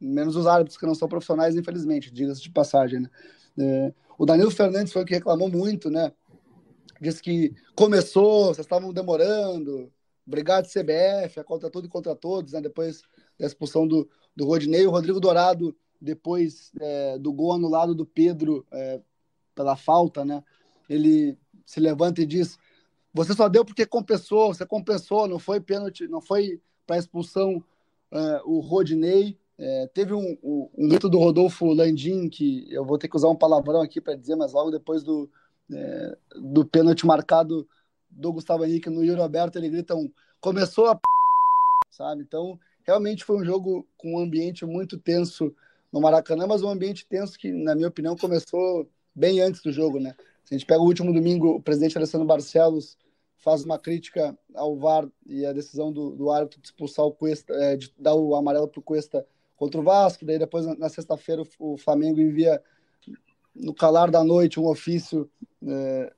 Menos 0.00 0.34
os 0.34 0.46
árbitros 0.46 0.78
que 0.78 0.86
não 0.86 0.94
são 0.94 1.08
profissionais, 1.08 1.54
infelizmente, 1.56 2.10
diga-se 2.10 2.40
de 2.40 2.50
passagem, 2.50 3.00
né? 3.00 3.10
É, 3.58 3.92
o 4.16 4.24
Danilo 4.24 4.50
Fernandes 4.50 4.94
foi 4.94 5.02
o 5.02 5.04
que 5.04 5.12
reclamou 5.12 5.50
muito, 5.50 5.90
né? 5.90 6.10
disse 7.02 7.20
que 7.20 7.52
começou, 7.74 8.46
vocês 8.46 8.64
estavam 8.64 8.92
demorando, 8.92 9.92
obrigado 10.26 10.66
CBF, 10.66 11.40
é 11.40 11.44
contra 11.44 11.70
tudo 11.70 11.86
e 11.86 11.90
contra 11.90 12.14
todos, 12.14 12.52
né? 12.52 12.60
Depois 12.60 13.02
da 13.38 13.46
expulsão 13.46 13.86
do, 13.86 14.08
do 14.34 14.46
Rodinei, 14.46 14.86
o 14.86 14.90
Rodrigo 14.90 15.20
Dourado, 15.20 15.76
depois 16.00 16.72
é, 16.80 17.18
do 17.18 17.32
gol 17.32 17.52
anulado 17.52 17.94
do 17.94 18.04
Pedro 18.04 18.66
é, 18.72 19.00
pela 19.54 19.76
falta, 19.76 20.24
né? 20.24 20.42
Ele 20.88 21.38
se 21.64 21.80
levanta 21.80 22.20
e 22.20 22.26
diz: 22.26 22.58
Você 23.14 23.34
só 23.34 23.48
deu 23.48 23.64
porque 23.64 23.86
compensou, 23.86 24.52
você 24.52 24.66
compensou, 24.66 25.28
não 25.28 25.38
foi 25.38 25.60
pênalti, 25.60 26.08
não 26.08 26.20
foi 26.20 26.60
para 26.86 26.98
expulsão 26.98 27.62
é, 28.10 28.42
o 28.44 28.60
Rodinei. 28.60 29.38
É, 29.58 29.86
teve 29.94 30.12
um, 30.12 30.36
um, 30.42 30.68
um 30.76 30.88
grito 30.88 31.08
do 31.08 31.18
Rodolfo 31.18 31.72
Landim, 31.72 32.28
que 32.28 32.66
eu 32.70 32.84
vou 32.84 32.98
ter 32.98 33.08
que 33.08 33.16
usar 33.16 33.28
um 33.28 33.36
palavrão 33.36 33.80
aqui 33.80 34.00
para 34.00 34.16
dizer, 34.16 34.34
mas 34.34 34.52
logo 34.52 34.70
depois 34.70 35.04
do, 35.04 35.30
é, 35.72 36.18
do 36.34 36.64
pênalti 36.64 37.06
marcado 37.06 37.68
do 38.12 38.32
Gustavo 38.32 38.64
Henrique 38.64 38.90
no 38.90 39.04
Yuri 39.04 39.20
Alberto, 39.20 39.58
ele 39.58 39.68
grita 39.68 39.94
um, 39.94 40.10
começou 40.40 40.86
a 40.86 40.94
p... 40.94 41.00
sabe? 41.90 42.22
Então, 42.22 42.58
realmente 42.84 43.24
foi 43.24 43.36
um 43.36 43.44
jogo 43.44 43.86
com 43.96 44.14
um 44.14 44.18
ambiente 44.18 44.64
muito 44.64 44.98
tenso 44.98 45.54
no 45.92 46.00
Maracanã, 46.00 46.46
mas 46.46 46.62
um 46.62 46.68
ambiente 46.68 47.06
tenso 47.06 47.38
que, 47.38 47.52
na 47.52 47.74
minha 47.74 47.88
opinião, 47.88 48.16
começou 48.16 48.88
bem 49.14 49.40
antes 49.40 49.62
do 49.62 49.72
jogo, 49.72 49.98
né? 49.98 50.14
Se 50.44 50.54
a 50.54 50.58
gente 50.58 50.66
pega 50.66 50.80
o 50.80 50.86
último 50.86 51.12
domingo, 51.12 51.56
o 51.56 51.62
presidente 51.62 51.96
Alessandro 51.96 52.26
Barcelos 52.26 52.96
faz 53.38 53.64
uma 53.64 53.78
crítica 53.78 54.36
ao 54.54 54.76
VAR 54.76 55.06
e 55.26 55.44
a 55.44 55.52
decisão 55.52 55.92
do, 55.92 56.10
do 56.10 56.30
árbitro 56.30 56.60
de 56.60 56.68
expulsar 56.68 57.04
o 57.04 57.12
Cuesta, 57.12 57.52
é, 57.54 57.76
de 57.76 57.92
dar 57.98 58.14
o 58.14 58.34
amarelo 58.34 58.68
para 58.68 58.80
o 58.80 58.82
Cuesta 58.82 59.26
contra 59.56 59.80
o 59.80 59.84
Vasco, 59.84 60.24
daí 60.24 60.38
depois, 60.38 60.64
na, 60.64 60.74
na 60.76 60.88
sexta-feira, 60.88 61.42
o, 61.58 61.74
o 61.74 61.76
Flamengo 61.76 62.20
envia 62.20 62.62
no 63.54 63.74
calar 63.74 64.10
da 64.10 64.24
noite, 64.24 64.58
um 64.58 64.66
ofício 64.66 65.30
é, 65.66 66.12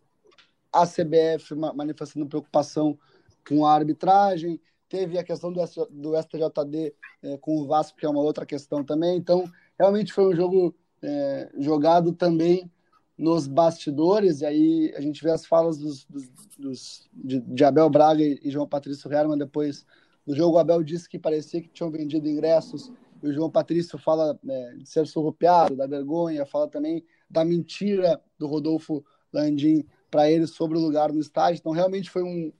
à 0.74 0.87
CBF 0.87 1.54
manifestando 1.54 2.26
preocupação 2.26 2.98
com 3.46 3.64
a 3.64 3.72
arbitragem. 3.72 4.60
Teve 4.88 5.18
a 5.18 5.24
questão 5.24 5.52
do, 5.52 5.60
STJD 5.62 6.94
é, 7.22 7.37
com 7.38 7.58
o 7.58 7.66
Vasco, 7.66 7.98
que 7.98 8.04
é 8.04 8.08
uma 8.08 8.20
outra 8.20 8.44
questão 8.44 8.84
também. 8.84 9.16
Então, 9.16 9.44
realmente 9.78 10.12
foi 10.12 10.26
um 10.26 10.37
jogo 10.37 10.74
é, 11.02 11.50
jogado 11.58 12.12
também 12.12 12.70
nos 13.16 13.46
bastidores, 13.46 14.40
e 14.40 14.46
aí 14.46 14.94
a 14.96 15.00
gente 15.00 15.22
vê 15.22 15.30
as 15.30 15.46
falas 15.46 15.78
dos, 15.78 16.04
dos, 16.06 16.28
dos 16.58 17.08
de, 17.12 17.40
de, 17.40 17.64
Abel 17.64 17.88
Braga 17.88 18.22
e 18.22 18.50
João 18.50 18.66
Patrício 18.66 19.12
Herman 19.12 19.38
depois 19.38 19.87
do 20.26 20.34
jogo. 20.34 20.56
O 20.56 20.58
Abel 20.58 20.82
disse 20.82 21.08
que 21.08 21.18
parecia 21.18 21.62
que 21.62 21.68
tinham 21.68 21.90
vendido 21.90 22.28
ingressos, 22.28 22.92
e 23.22 23.28
o 23.28 23.32
João 23.32 23.50
Patrício 23.50 23.98
fala 23.98 24.38
é, 24.48 24.74
de 24.76 24.88
ser 24.88 25.06
surrupiado, 25.06 25.76
da 25.76 25.87
vergonha, 25.87 26.44
fala 26.44 26.68
também 26.68 27.04
da 27.30 27.44
mentira 27.44 28.20
do 28.38 28.46
Rodolfo 28.46 29.04
Landim 29.32 29.87
para 30.14 30.31
ele 30.31 30.46
sobre 30.46 30.79
o 30.79 30.81
lugar 30.81 31.12
no 31.12 31.18
estádio. 31.18 31.59
Então, 31.59 31.72
realmente 31.72 32.09
foi 32.09 32.22
um, 32.22 32.53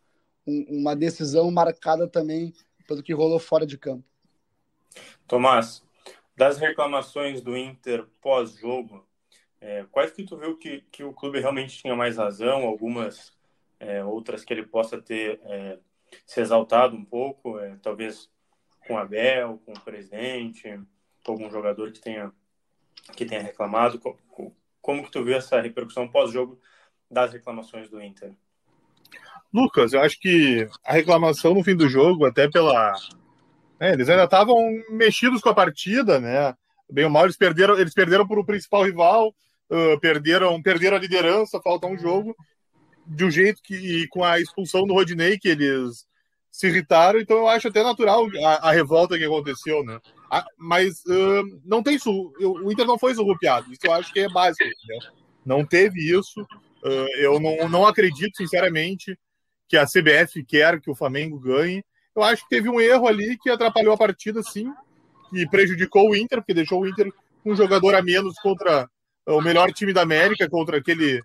um, 0.45 0.81
uma 0.81 0.97
decisão 0.97 1.49
marcada 1.53 2.09
também 2.09 2.53
pelo 2.89 3.01
que 3.01 3.15
rolou 3.15 3.39
fora 3.39 3.65
de 3.65 3.79
campo. 3.79 4.05
Tomás, 5.29 5.81
das 6.37 6.59
reclamações 6.59 7.41
do 7.41 7.57
Inter 7.57 8.09
pós-jogo, 8.21 9.07
é, 9.61 9.87
quais 9.89 10.11
que 10.11 10.25
tu 10.25 10.37
viu 10.37 10.57
que, 10.57 10.81
que 10.91 11.05
o 11.05 11.13
clube 11.13 11.39
realmente 11.39 11.79
tinha 11.79 11.95
mais 11.95 12.17
razão, 12.17 12.67
algumas 12.67 13.33
é, 13.79 14.05
outras 14.05 14.45
que 14.45 14.53
ele 14.53 14.67
possa 14.67 15.01
ter 15.01 15.41
é, 15.45 15.79
se 16.27 16.41
exaltado 16.41 16.97
um 16.97 17.05
pouco, 17.05 17.61
é, 17.61 17.77
talvez 17.81 18.29
com 18.85 18.99
Abel, 18.99 19.63
com 19.65 19.73
o 19.73 19.81
presidente, 19.81 20.69
com 21.25 21.33
algum 21.33 21.49
jogador 21.49 21.93
que 21.93 22.01
tenha, 22.01 22.33
que 23.17 23.25
tenha 23.25 23.41
reclamado, 23.41 24.01
como 24.83 25.05
que 25.05 25.11
tu 25.13 25.23
viu 25.23 25.37
essa 25.37 25.61
repercussão 25.61 26.09
pós-jogo 26.09 26.61
das 27.15 27.33
reclamações 27.33 27.89
do 27.89 28.03
Inter? 28.03 28.33
Lucas, 29.53 29.93
eu 29.93 30.01
acho 30.01 30.21
que 30.21 30.69
a 30.85 30.93
reclamação 30.93 31.55
no 31.55 31.63
fim 31.63 31.77
do 31.77 31.89
jogo, 31.89 32.27
até 32.27 32.51
pela. 32.51 32.93
É, 33.79 33.93
eles 33.93 34.09
ainda 34.09 34.25
estavam 34.25 34.57
mexidos 34.91 35.41
com 35.41 35.49
a 35.49 35.55
partida, 35.55 36.19
né? 36.19 36.55
Bem 36.91 37.05
ou 37.05 37.11
mal, 37.11 37.25
eles 37.25 37.37
perderam, 37.37 37.79
eles 37.79 37.95
perderam 37.95 38.27
para 38.27 38.41
o 38.41 38.45
principal 38.45 38.83
rival, 38.85 39.35
uh, 39.71 39.99
perderam, 40.01 40.61
perderam 40.61 40.97
a 40.97 41.01
liderança, 41.01 41.61
falta 41.63 41.87
um 41.87 41.97
jogo, 41.97 42.37
de 43.07 43.25
um 43.25 43.31
jeito 43.31 43.63
que, 43.63 44.07
com 44.09 44.25
a 44.25 44.41
expulsão 44.41 44.87
do 44.87 44.93
Rodinei, 44.93 45.39
que 45.39 45.49
eles 45.49 46.05
se 46.51 46.69
irritaram, 46.69 47.19
então 47.19 47.37
eu 47.37 47.49
acho 47.49 47.67
até 47.69 47.83
natural 47.83 48.27
a, 48.45 48.69
a 48.69 48.73
revolta 48.73 49.19
que 49.19 49.25
aconteceu, 49.25 49.85
né? 49.85 50.01
Ah, 50.31 50.45
mas 50.57 51.01
uh, 51.07 51.61
não 51.65 51.83
tem 51.83 51.99
su 51.99 52.33
o 52.41 52.71
Inter 52.71 52.87
não 52.87 52.99
foi 52.99 53.15
surrupiado, 53.15 53.73
isso 53.73 53.81
eu 53.85 53.93
acho 53.93 54.13
que 54.13 54.21
é 54.21 54.29
básico. 54.29 54.65
Né? 54.65 54.99
Não 55.45 55.65
teve 55.65 56.01
isso. 56.01 56.47
Uh, 56.85 57.09
eu 57.19 57.41
não, 57.41 57.69
não 57.69 57.87
acredito, 57.87 58.37
sinceramente, 58.37 59.19
que 59.69 59.77
a 59.77 59.87
CBF 59.87 60.45
quer 60.45 60.81
que 60.81 60.91
o 60.91 60.95
Flamengo 60.95 61.39
ganhe. 61.39 61.85
Eu 62.15 62.23
acho 62.23 62.43
que 62.43 62.51
teve 62.51 62.69
um 62.69 62.81
erro 62.81 63.07
ali 63.09 63.39
que 63.39 63.51
atrapalhou 63.51 63.95
a 63.95 63.99
partida, 63.99 64.43
sim, 64.43 64.73
e 65.33 65.49
prejudicou 65.49 66.11
o 66.11 66.17
Inter, 66.17 66.39
porque 66.39 66.55
deixou 66.55 66.83
o 66.83 66.87
Inter 66.87 67.11
um 67.45 67.57
jogador 67.57 67.95
a 67.95 68.03
menos 68.03 68.35
contra 68.41 68.89
o 69.27 69.41
melhor 69.41 69.73
time 69.73 69.93
da 69.93 70.03
América, 70.03 70.49
contra 70.49 70.79
aquele, 70.79 71.23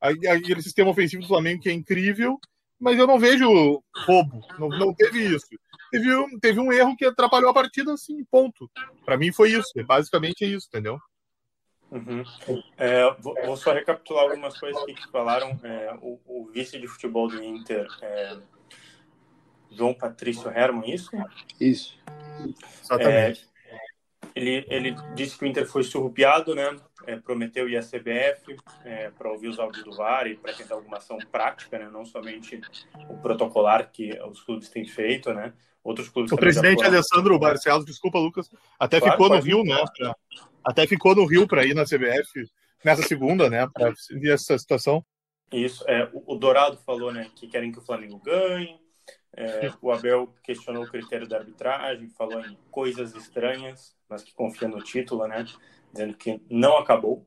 aquele 0.00 0.62
sistema 0.62 0.90
ofensivo 0.90 1.22
do 1.22 1.28
Flamengo 1.28 1.62
que 1.62 1.68
é 1.68 1.72
incrível. 1.72 2.38
Mas 2.80 2.98
eu 2.98 3.06
não 3.06 3.18
vejo 3.18 3.82
roubo, 3.94 4.40
não, 4.58 4.68
não 4.68 4.92
teve 4.92 5.20
isso 5.36 5.46
teve 5.92 6.16
um, 6.16 6.38
teve 6.40 6.58
um 6.58 6.72
erro 6.72 6.96
que 6.96 7.04
atrapalhou 7.04 7.50
a 7.50 7.54
partida, 7.54 7.92
assim, 7.92 8.24
ponto. 8.24 8.70
Para 9.04 9.18
mim 9.18 9.30
foi 9.30 9.50
isso, 9.50 9.70
basicamente 9.86 10.42
é 10.42 10.48
isso, 10.48 10.66
entendeu? 10.68 10.98
Uhum. 11.92 12.24
É, 12.78 13.10
vou, 13.18 13.34
vou, 13.44 13.56
só 13.56 13.72
recapitular 13.72 14.24
algumas 14.24 14.58
coisas 14.58 14.82
que 14.84 15.10
falaram. 15.10 15.60
É, 15.62 15.94
o, 16.00 16.18
o, 16.26 16.50
vice 16.52 16.78
de 16.78 16.88
futebol 16.88 17.28
do 17.28 17.42
Inter, 17.42 17.86
é, 18.00 18.38
João 19.70 19.92
Patrício 19.92 20.50
Herman, 20.50 20.90
isso? 20.90 21.10
Isso. 21.60 21.98
Exatamente. 22.82 23.46
É, 23.66 23.78
ele, 24.34 24.66
ele 24.68 24.96
disse 25.14 25.38
que 25.38 25.44
o 25.44 25.46
Inter 25.46 25.66
foi 25.66 25.84
surrupiado, 25.84 26.54
né? 26.54 26.74
é, 27.06 27.16
prometeu 27.16 27.68
ir 27.68 27.76
à 27.76 27.82
CBF 27.82 28.56
é, 28.84 29.10
para 29.10 29.30
ouvir 29.30 29.48
os 29.48 29.58
áudios 29.58 29.84
do 29.84 29.92
VAR 29.92 30.26
e 30.26 30.36
para 30.36 30.52
tentar 30.52 30.74
alguma 30.74 30.98
ação 30.98 31.18
prática, 31.30 31.78
né? 31.78 31.88
não 31.90 32.04
somente 32.04 32.60
o 33.08 33.16
protocolar 33.18 33.90
que 33.90 34.18
os 34.22 34.42
clubes 34.42 34.68
têm 34.68 34.84
feito, 34.84 35.32
né? 35.32 35.52
Outros 35.84 36.08
clubes. 36.08 36.30
O 36.30 36.36
presidente 36.36 36.84
Alessandro 36.84 37.38
Barcelos, 37.38 37.84
desculpa, 37.84 38.18
Lucas, 38.18 38.48
até 38.78 39.00
claro, 39.00 39.12
ficou 39.12 39.28
no 39.28 39.40
Rio, 39.40 39.64
né? 39.64 39.84
Pra, 39.96 40.16
até 40.64 40.86
ficou 40.86 41.14
no 41.14 41.26
Rio 41.26 41.46
para 41.46 41.64
ir 41.64 41.74
na 41.74 41.84
CBF 41.84 42.48
nessa 42.84 43.02
segunda, 43.02 43.50
né? 43.50 43.66
Para 43.66 43.92
ver 44.10 44.34
essa 44.34 44.56
situação. 44.56 45.04
Isso. 45.52 45.84
É, 45.88 46.08
o, 46.12 46.34
o 46.34 46.36
Dourado 46.36 46.78
falou, 46.78 47.12
né, 47.12 47.30
que 47.34 47.46
querem 47.46 47.72
que 47.72 47.78
o 47.78 47.82
Flamengo 47.82 48.18
ganhe. 48.18 48.80
É, 49.34 49.72
o 49.80 49.90
Abel 49.90 50.32
questionou 50.42 50.84
o 50.84 50.90
critério 50.90 51.26
da 51.26 51.38
arbitragem, 51.38 52.08
falou 52.10 52.40
em 52.44 52.56
coisas 52.70 53.14
estranhas, 53.14 53.96
mas 54.08 54.22
que 54.22 54.34
confia 54.34 54.68
no 54.68 54.82
título, 54.82 55.26
né? 55.26 55.44
Dizendo 55.90 56.14
que 56.14 56.40
não 56.50 56.76
acabou. 56.76 57.26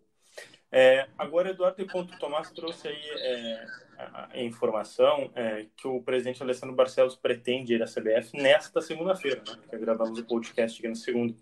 É, 0.71 1.07
agora, 1.17 1.49
Eduardo 1.49 1.81
e 1.81 1.87
Ponto 1.87 2.17
Tomás 2.19 2.51
trouxe 2.51 2.87
aí 2.87 3.01
é, 3.01 3.65
a, 3.97 4.41
informação 4.41 5.31
é, 5.35 5.65
que 5.75 5.87
o 5.87 6.01
presidente 6.01 6.41
Alessandro 6.41 6.75
Barcelos 6.75 7.15
pretende 7.15 7.73
ir 7.73 7.83
à 7.83 7.85
CBF 7.85 8.35
nesta 8.35 8.81
segunda-feira, 8.81 9.41
né? 9.47 9.57
Porque 9.61 9.77
gravamos 9.77 10.19
o 10.19 10.25
podcast 10.25 10.79
aqui 10.79 10.87
no 10.87 10.95
segundo. 10.95 11.35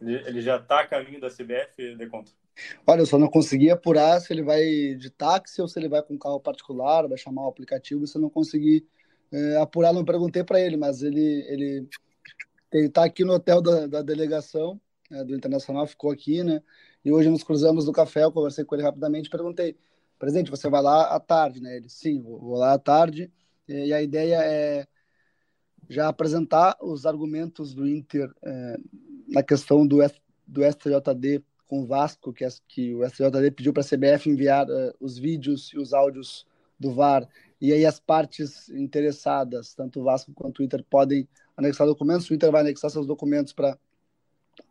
Ele, 0.00 0.16
ele 0.26 0.40
já 0.40 0.56
está 0.56 0.80
a 0.80 0.86
caminho 0.86 1.20
da 1.20 1.28
CBF, 1.28 1.96
de 1.96 2.06
conta? 2.06 2.32
Olha, 2.86 3.00
eu 3.00 3.06
só 3.06 3.18
não 3.18 3.28
consegui 3.28 3.70
apurar 3.70 4.20
se 4.20 4.32
ele 4.32 4.42
vai 4.42 4.94
de 4.94 5.10
táxi 5.10 5.60
ou 5.60 5.68
se 5.68 5.78
ele 5.78 5.88
vai 5.88 6.02
com 6.02 6.18
carro 6.18 6.40
particular, 6.40 7.08
vai 7.08 7.18
chamar 7.18 7.44
o 7.44 7.48
aplicativo, 7.48 8.06
se 8.06 8.16
eu 8.16 8.22
não 8.22 8.30
consegui 8.30 8.86
é, 9.32 9.56
apurar, 9.56 9.92
não 9.92 10.04
perguntei 10.04 10.44
para 10.44 10.60
ele, 10.60 10.76
mas 10.76 11.02
ele 11.02 11.44
ele 11.48 11.88
está 12.86 13.04
aqui 13.04 13.24
no 13.24 13.34
hotel 13.34 13.60
da, 13.60 13.86
da 13.86 14.02
delegação 14.02 14.80
é, 15.10 15.24
do 15.24 15.34
Internacional, 15.34 15.86
ficou 15.86 16.10
aqui, 16.10 16.42
né? 16.42 16.62
E 17.04 17.12
hoje 17.12 17.28
nos 17.28 17.44
cruzamos 17.44 17.86
no 17.86 17.92
café, 17.92 18.24
eu 18.24 18.32
conversei 18.32 18.64
com 18.64 18.74
ele 18.74 18.82
rapidamente, 18.82 19.28
perguntei, 19.28 19.76
presidente, 20.18 20.50
você 20.50 20.68
vai 20.68 20.82
lá 20.82 21.14
à 21.14 21.20
tarde, 21.20 21.60
né? 21.60 21.76
Ele, 21.76 21.88
sim, 21.88 22.22
vou 22.22 22.56
lá 22.56 22.74
à 22.74 22.78
tarde, 22.78 23.30
e 23.68 23.92
a 23.92 24.02
ideia 24.02 24.40
é 24.42 24.86
já 25.88 26.08
apresentar 26.08 26.76
os 26.80 27.06
argumentos 27.06 27.74
do 27.74 27.86
Inter 27.86 28.30
é, 28.42 28.76
na 29.28 29.42
questão 29.42 29.86
do, 29.86 29.98
do 30.46 30.62
STJD 30.64 31.42
com 31.66 31.82
o 31.82 31.86
Vasco, 31.86 32.32
que, 32.32 32.46
que 32.68 32.94
o 32.94 33.06
STJD 33.08 33.50
pediu 33.50 33.72
para 33.72 33.82
a 33.82 33.86
CBF 33.86 34.28
enviar 34.28 34.66
uh, 34.68 34.94
os 35.00 35.18
vídeos 35.18 35.72
e 35.72 35.78
os 35.78 35.92
áudios 35.92 36.46
do 36.78 36.92
VAR, 36.92 37.26
e 37.60 37.72
aí 37.72 37.86
as 37.86 37.98
partes 37.98 38.68
interessadas, 38.68 39.74
tanto 39.74 40.00
o 40.00 40.04
Vasco 40.04 40.32
quanto 40.34 40.58
o 40.58 40.62
Inter, 40.62 40.84
podem 40.88 41.26
anexar 41.56 41.86
documentos, 41.86 42.28
o 42.28 42.34
Inter 42.34 42.50
vai 42.50 42.60
anexar 42.60 42.90
seus 42.90 43.06
documentos 43.06 43.52
para, 43.52 43.78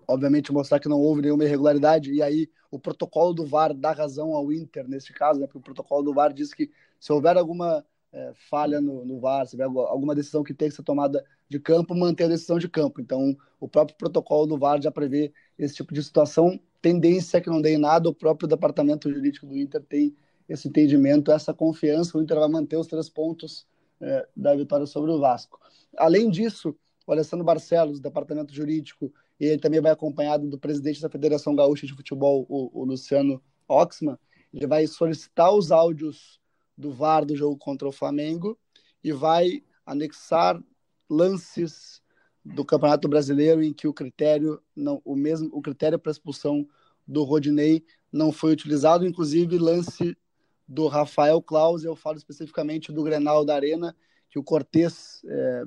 obviamente, 0.08 0.52
mostrar 0.52 0.80
que 0.80 0.90
não 0.90 1.00
houve 1.00 1.22
nenhuma 1.22 1.46
irregularidade, 1.46 2.12
e 2.12 2.22
aí 2.22 2.50
o 2.72 2.80
protocolo 2.80 3.34
do 3.34 3.46
VAR 3.46 3.74
dá 3.74 3.92
razão 3.92 4.34
ao 4.34 4.52
Inter, 4.52 4.88
neste 4.88 5.14
caso, 5.14 5.40
né, 5.40 5.46
porque 5.46 5.60
o 5.60 5.62
protocolo 5.62 6.04
do 6.04 6.14
VAR 6.14 6.34
diz 6.34 6.54
que 6.54 6.72
se 7.00 7.12
houver 7.12 7.38
alguma 7.38 7.86
é, 8.12 8.32
falha 8.50 8.80
no, 8.80 9.06
no 9.06 9.20
VAR, 9.20 9.46
se 9.48 9.56
houver 9.56 9.66
alguma 9.88 10.16
decisão 10.16 10.44
que 10.44 10.54
tem 10.54 10.70
que 10.70 10.76
ser 10.76 10.84
tomada 10.84 11.24
de 11.50 11.60
campo, 11.60 11.96
manter 11.96 12.26
a 12.26 12.30
decisão 12.30 12.58
de 12.58 12.68
campo. 12.68 13.02
Então, 13.02 13.36
o 13.60 13.68
próprio 13.68 13.98
protocolo 13.98 14.46
do 14.46 14.58
VAR 14.58 14.82
já 14.82 14.92
prevê 14.92 15.34
esse 15.58 15.76
tipo 15.76 15.94
de 15.94 16.04
situação 16.04 16.60
tendência 16.84 17.40
que 17.40 17.50
não 17.50 17.62
dê 17.62 17.76
em 17.76 17.78
nada, 17.78 18.10
o 18.10 18.14
próprio 18.14 18.46
departamento 18.48 19.10
jurídico 19.10 19.48
do 19.48 19.58
Inter 19.58 19.82
tem 19.82 20.14
esse 20.50 20.68
entendimento, 20.68 21.32
essa 21.32 21.54
confiança, 21.54 22.18
o 22.18 22.22
Inter 22.22 22.38
vai 22.38 22.50
manter 22.50 22.76
os 22.76 22.88
três 22.88 23.08
pontos 23.08 23.66
é, 24.02 24.28
da 24.36 24.54
vitória 24.54 24.86
sobre 24.86 25.10
o 25.10 25.18
Vasco. 25.18 25.58
Além 25.98 26.30
disso, 26.30 26.76
o 27.08 27.12
Alessandro 27.14 27.46
Barcelos, 27.46 28.02
departamento 28.02 28.54
jurídico, 28.54 29.14
e 29.44 29.48
ele 29.48 29.60
também 29.60 29.82
vai 29.82 29.92
acompanhado 29.92 30.48
do 30.48 30.58
presidente 30.58 31.02
da 31.02 31.10
Federação 31.10 31.54
Gaúcha 31.54 31.86
de 31.86 31.94
Futebol, 31.94 32.46
o, 32.48 32.82
o 32.82 32.86
Luciano 32.86 33.44
Oxman, 33.68 34.18
ele 34.54 34.66
vai 34.66 34.88
solicitar 34.88 35.54
os 35.54 35.70
áudios 35.70 36.40
do 36.78 36.94
VAR 36.94 37.26
do 37.26 37.36
jogo 37.36 37.58
contra 37.58 37.86
o 37.86 37.92
Flamengo 37.92 38.58
e 39.04 39.12
vai 39.12 39.62
anexar 39.86 40.62
lances 41.10 42.02
do 42.44 42.64
Campeonato 42.64 43.10
Brasileiro 43.10 43.62
em 43.62 43.74
que 43.74 43.86
o 43.86 43.94
critério 43.94 44.62
não 44.74 45.02
o 45.04 45.14
mesmo 45.16 45.50
o 45.52 45.62
critério 45.62 46.00
para 46.00 46.12
expulsão 46.12 46.66
do 47.06 47.24
Rodinei 47.24 47.84
não 48.12 48.32
foi 48.32 48.54
utilizado, 48.54 49.06
inclusive 49.06 49.58
lance 49.58 50.18
do 50.66 50.88
Rafael 50.88 51.42
Claus, 51.42 51.84
eu 51.84 51.98
falo 51.98 52.18
especificamente 52.18 52.94
do 52.94 53.04
Grenal 53.04 53.44
da 53.44 53.56
Arena, 53.56 53.94
que 54.30 54.40
o 54.40 54.44
Cortez 54.44 55.22
é, 55.26 55.64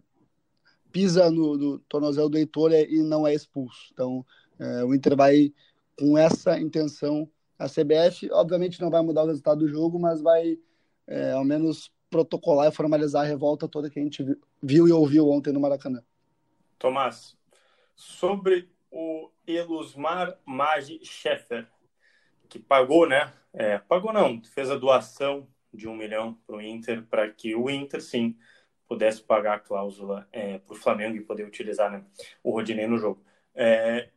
pisa 0.96 1.30
no, 1.30 1.58
no, 1.58 1.78
tornozelo 1.80 2.30
do 2.30 2.38
Heitor 2.38 2.72
e 2.72 3.02
não 3.02 3.26
é 3.26 3.34
expulso. 3.34 3.90
Então, 3.92 4.24
é, 4.58 4.82
o 4.82 4.94
Inter 4.94 5.14
vai 5.14 5.52
com 5.98 6.16
essa 6.16 6.58
intenção. 6.58 7.30
A 7.58 7.66
CBF, 7.68 8.30
obviamente, 8.32 8.80
não 8.80 8.88
vai 8.88 9.02
mudar 9.02 9.24
o 9.24 9.26
resultado 9.26 9.58
do 9.58 9.68
jogo, 9.68 9.98
mas 9.98 10.22
vai, 10.22 10.58
é, 11.06 11.32
ao 11.32 11.44
menos, 11.44 11.92
protocolar 12.08 12.68
e 12.68 12.74
formalizar 12.74 13.24
a 13.24 13.28
revolta 13.28 13.68
toda 13.68 13.90
que 13.90 13.98
a 13.98 14.02
gente 14.02 14.24
viu 14.62 14.88
e 14.88 14.92
ouviu 14.92 15.28
ontem 15.28 15.52
no 15.52 15.60
Maracanã. 15.60 16.02
Tomás, 16.78 17.36
sobre 17.94 18.70
o 18.90 19.28
Elusmar 19.46 20.38
Magi 20.46 20.98
Scheffer, 21.02 21.68
que 22.48 22.58
pagou, 22.58 23.06
né? 23.06 23.34
É, 23.52 23.76
pagou 23.76 24.14
não, 24.14 24.42
fez 24.42 24.70
a 24.70 24.76
doação 24.76 25.46
de 25.74 25.86
um 25.86 25.94
milhão 25.94 26.38
para 26.46 26.56
o 26.56 26.62
Inter, 26.62 27.04
para 27.04 27.30
que 27.30 27.54
o 27.54 27.68
Inter, 27.68 28.00
sim, 28.00 28.34
pudesse 28.88 29.22
pagar 29.22 29.54
a 29.54 29.60
cláusula 29.60 30.28
é, 30.32 30.58
para 30.58 30.74
o 30.74 30.78
Flamengo 30.78 31.16
e 31.16 31.24
poder 31.24 31.44
utilizar 31.44 31.90
né, 31.90 32.04
o 32.42 32.50
Rodinei 32.50 32.86
no 32.86 32.98
jogo. 32.98 33.22
É, 33.54 34.08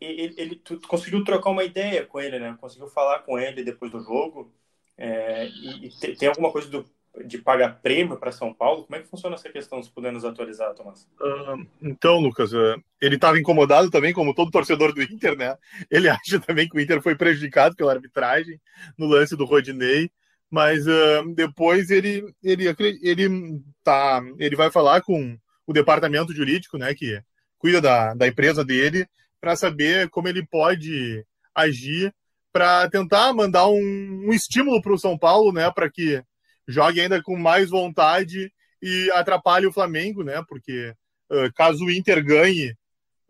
ele, 0.00 0.34
ele 0.36 0.56
tu, 0.56 0.78
tu 0.78 0.88
conseguiu 0.88 1.22
trocar 1.24 1.50
uma 1.50 1.64
ideia 1.64 2.06
com 2.06 2.20
ele, 2.20 2.38
né? 2.38 2.56
Conseguiu 2.60 2.88
falar 2.88 3.20
com 3.20 3.38
ele 3.38 3.62
depois 3.62 3.90
do 3.90 4.00
jogo. 4.00 4.52
É, 4.96 5.46
e, 5.46 5.88
e 5.88 6.16
tem 6.16 6.28
alguma 6.28 6.50
coisa 6.50 6.68
do 6.68 6.84
de 7.24 7.38
pagar 7.38 7.80
prêmio 7.80 8.16
para 8.16 8.32
São 8.32 8.52
Paulo? 8.54 8.84
Como 8.84 8.96
é 8.96 9.02
que 9.02 9.08
funciona 9.08 9.34
essa 9.34 9.48
questão, 9.50 9.82
se 9.82 9.90
puder 9.90 10.12
nos 10.12 10.24
atualizar, 10.24 10.74
Tomás? 10.74 11.06
Uh, 11.20 11.66
então, 11.82 12.18
Lucas, 12.20 12.52
uh, 12.52 12.80
ele 13.00 13.16
estava 13.16 13.38
incomodado 13.38 13.90
também, 13.90 14.12
como 14.12 14.34
todo 14.34 14.50
torcedor 14.50 14.92
do 14.92 15.02
Inter, 15.02 15.36
né? 15.36 15.56
Ele 15.90 16.08
acha 16.08 16.38
também 16.40 16.68
que 16.68 16.76
o 16.76 16.80
Inter 16.80 17.02
foi 17.02 17.14
prejudicado 17.14 17.74
pela 17.74 17.92
arbitragem 17.92 18.60
no 18.96 19.06
lance 19.06 19.36
do 19.36 19.44
Rodinei, 19.44 20.10
mas 20.50 20.86
uh, 20.86 21.34
depois 21.34 21.90
ele, 21.90 22.24
ele, 22.42 22.64
ele, 23.02 23.62
tá, 23.84 24.20
ele 24.38 24.56
vai 24.56 24.70
falar 24.70 25.00
com 25.00 25.38
o 25.66 25.72
departamento 25.72 26.34
jurídico, 26.34 26.76
né, 26.76 26.94
que 26.94 27.22
cuida 27.58 27.80
da, 27.80 28.14
da 28.14 28.26
empresa 28.26 28.64
dele, 28.64 29.06
para 29.40 29.54
saber 29.56 30.10
como 30.10 30.28
ele 30.28 30.44
pode 30.44 31.24
agir 31.54 32.12
para 32.52 32.90
tentar 32.90 33.32
mandar 33.32 33.68
um, 33.68 34.24
um 34.26 34.32
estímulo 34.32 34.82
para 34.82 34.92
o 34.92 34.98
São 34.98 35.16
Paulo, 35.16 35.52
né, 35.52 35.70
para 35.70 35.88
que 35.88 36.22
jogue 36.66 37.00
ainda 37.00 37.22
com 37.22 37.36
mais 37.36 37.70
vontade 37.70 38.52
e 38.82 39.10
atrapalhe 39.12 39.66
o 39.66 39.72
Flamengo, 39.72 40.22
né? 40.22 40.42
Porque 40.48 40.94
uh, 41.30 41.52
caso 41.54 41.84
o 41.84 41.90
Inter 41.90 42.24
ganhe 42.24 42.74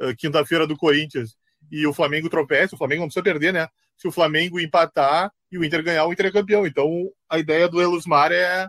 uh, 0.00 0.14
quinta-feira 0.16 0.66
do 0.66 0.76
Corinthians 0.76 1.36
e 1.70 1.86
o 1.86 1.92
Flamengo 1.92 2.28
tropece, 2.28 2.74
o 2.74 2.78
Flamengo 2.78 3.02
não 3.02 3.08
precisa 3.08 3.24
perder, 3.24 3.52
né? 3.52 3.66
Se 3.96 4.06
o 4.06 4.12
Flamengo 4.12 4.60
empatar 4.60 5.32
e 5.50 5.58
o 5.58 5.64
Inter 5.64 5.82
ganhar, 5.82 6.06
o 6.06 6.12
Inter 6.12 6.26
é 6.26 6.32
campeão. 6.32 6.66
Então 6.66 7.10
a 7.28 7.38
ideia 7.38 7.68
do 7.68 7.80
Elusmar 7.80 8.32
é 8.32 8.68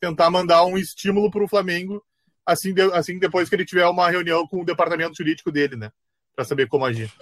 tentar 0.00 0.30
mandar 0.30 0.64
um 0.64 0.76
estímulo 0.76 1.30
para 1.30 1.44
o 1.44 1.48
Flamengo 1.48 2.04
assim, 2.44 2.72
de, 2.72 2.82
assim 2.92 3.18
depois 3.18 3.48
que 3.48 3.54
ele 3.54 3.64
tiver 3.64 3.86
uma 3.86 4.10
reunião 4.10 4.46
com 4.46 4.60
o 4.60 4.64
departamento 4.64 5.16
jurídico 5.16 5.50
dele, 5.50 5.76
né? 5.76 5.90
Para 6.34 6.44
saber 6.44 6.68
como 6.68 6.84
agir. 6.84 7.12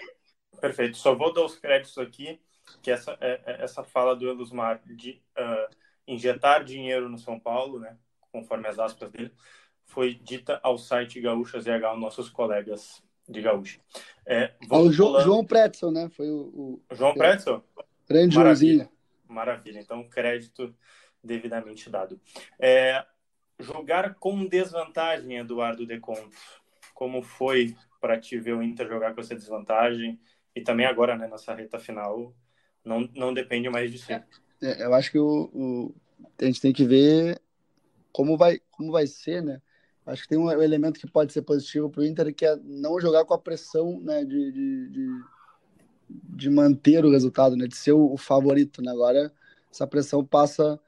Perfeito. 0.60 0.96
Só 0.96 1.14
vou 1.14 1.32
dar 1.32 1.44
os 1.44 1.56
créditos 1.56 1.98
aqui, 1.98 2.40
que 2.82 2.90
essa, 2.90 3.16
é, 3.20 3.40
é, 3.44 3.64
essa 3.64 3.82
fala 3.82 4.14
do 4.14 4.28
Elusmar 4.28 4.80
de. 4.84 5.22
Uh 5.38 5.84
injetar 6.06 6.64
dinheiro 6.64 7.08
no 7.08 7.18
São 7.18 7.38
Paulo, 7.38 7.80
né, 7.80 7.96
conforme 8.32 8.68
as 8.68 8.78
aspas 8.78 9.10
dele, 9.10 9.32
foi 9.86 10.14
dita 10.14 10.60
ao 10.62 10.78
site 10.78 11.20
Gaúcha 11.20 11.60
ZH, 11.60 11.96
nossos 11.98 12.28
colegas 12.28 13.02
de 13.28 13.40
Gaúcha. 13.40 13.80
É, 14.26 14.52
o 14.70 14.90
João, 14.90 15.20
João 15.20 15.44
Pretzel, 15.44 15.90
né? 15.90 16.08
Foi 16.10 16.28
o, 16.28 16.80
o 16.90 16.94
João 16.94 17.14
Pretzel? 17.14 17.62
Grande 18.08 18.36
Maravilha. 18.36 18.88
Maravilha. 19.34 19.80
Então, 19.80 20.08
crédito 20.08 20.74
devidamente 21.22 21.90
dado. 21.90 22.20
É, 22.58 23.04
jogar 23.58 24.14
com 24.14 24.46
desvantagem, 24.46 25.38
Eduardo 25.38 25.86
Deconto. 25.86 26.36
Como 26.94 27.22
foi 27.22 27.76
para 28.00 28.18
te 28.18 28.38
ver 28.38 28.54
o 28.54 28.62
Inter 28.62 28.88
jogar 28.88 29.14
com 29.14 29.20
essa 29.20 29.34
desvantagem? 29.34 30.20
E 30.54 30.60
também 30.60 30.86
agora, 30.86 31.16
né, 31.16 31.26
nessa 31.26 31.54
reta 31.54 31.78
final, 31.78 32.34
não, 32.84 33.08
não 33.14 33.34
depende 33.34 33.68
mais 33.68 33.90
de 33.90 33.98
si. 33.98 34.12
É. 34.12 34.24
É, 34.62 34.84
eu 34.84 34.94
acho 34.94 35.10
que 35.10 35.18
o, 35.18 35.50
o, 35.52 35.94
a 36.40 36.44
gente 36.44 36.60
tem 36.60 36.72
que 36.72 36.84
ver 36.84 37.40
como 38.12 38.36
vai, 38.36 38.60
como 38.70 38.92
vai 38.92 39.06
ser, 39.06 39.42
né? 39.42 39.60
Acho 40.06 40.22
que 40.22 40.28
tem 40.28 40.38
um 40.38 40.50
elemento 40.50 41.00
que 41.00 41.10
pode 41.10 41.32
ser 41.32 41.42
positivo 41.42 41.90
para 41.90 42.02
o 42.02 42.04
Inter, 42.04 42.34
que 42.34 42.44
é 42.44 42.56
não 42.56 43.00
jogar 43.00 43.24
com 43.24 43.34
a 43.34 43.38
pressão 43.38 44.00
né, 44.00 44.24
de, 44.24 44.52
de, 44.52 44.88
de, 44.90 45.22
de 46.08 46.50
manter 46.50 47.04
o 47.04 47.10
resultado, 47.10 47.56
né, 47.56 47.66
de 47.66 47.76
ser 47.76 47.92
o, 47.92 48.16
favorito. 48.16 48.82
Né? 48.82 48.90
Agora, 48.90 49.32
essa 49.70 49.86
pressão 49.86 50.24
passa 50.24 50.80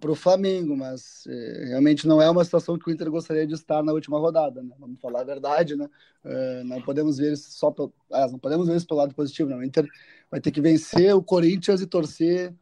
para 0.00 0.10
o 0.10 0.16
Flamengo, 0.16 0.76
mas 0.76 1.24
é, 1.28 1.66
realmente 1.68 2.08
não 2.08 2.20
é 2.20 2.28
uma 2.28 2.44
situação 2.44 2.76
que 2.76 2.90
o 2.90 2.92
Inter 2.92 3.08
gostaria 3.08 3.46
de 3.46 3.54
estar 3.54 3.84
na 3.84 3.92
última 3.92 4.18
rodada, 4.18 4.60
né? 4.60 4.74
Vamos 4.76 5.00
falar 5.00 5.20
a 5.20 5.24
verdade, 5.24 5.76
né? 5.76 5.88
É, 6.24 6.64
não 6.64 6.82
podemos 6.82 7.18
ver 7.18 7.34
isso 7.34 7.52
só 7.52 7.70
pelo, 7.70 7.92
ah, 8.10 8.26
não 8.26 8.38
podemos 8.38 8.66
ver 8.66 8.76
isso 8.76 8.86
pelo 8.86 8.98
lado 8.98 9.14
positivo, 9.14 9.48
não. 9.48 9.58
O 9.58 9.64
Inter 9.64 9.88
vai 10.28 10.40
ter 10.40 10.50
que 10.50 10.60
vencer 10.60 11.14
o 11.14 11.22
Corinthians 11.22 11.80
e 11.80 11.86
torcer 11.86 12.52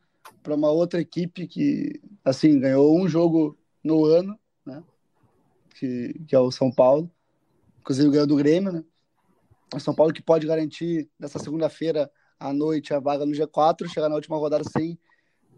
para 0.43 0.55
uma 0.55 0.71
outra 0.71 1.01
equipe 1.01 1.47
que, 1.47 1.99
assim, 2.23 2.61
ganhou 2.61 2.95
um 3.01 3.09
jogo 3.09 3.57
no 3.83 4.05
ano, 4.05 4.39
né? 4.67 4.83
Que, 5.77 6.21
que 6.29 6.37
é 6.37 6.39
o 6.39 6.51
São 6.51 6.71
Paulo, 6.71 7.11
inclusive 7.81 8.11
ganhou 8.11 8.27
do 8.27 8.37
Grêmio, 8.37 8.71
né? 8.71 8.85
O 9.75 9.81
São 9.81 9.95
Paulo 9.95 10.13
que 10.13 10.23
pode 10.23 10.47
garantir 10.47 11.09
nessa 11.19 11.39
segunda-feira 11.39 12.11
à 12.39 12.53
noite 12.53 12.93
a 12.93 13.01
vaga 13.01 13.25
no 13.25 13.33
G4, 13.33 13.89
chegar 13.89 14.09
na 14.09 14.15
última 14.15 14.37
rodada 14.37 14.65
sem 14.65 14.99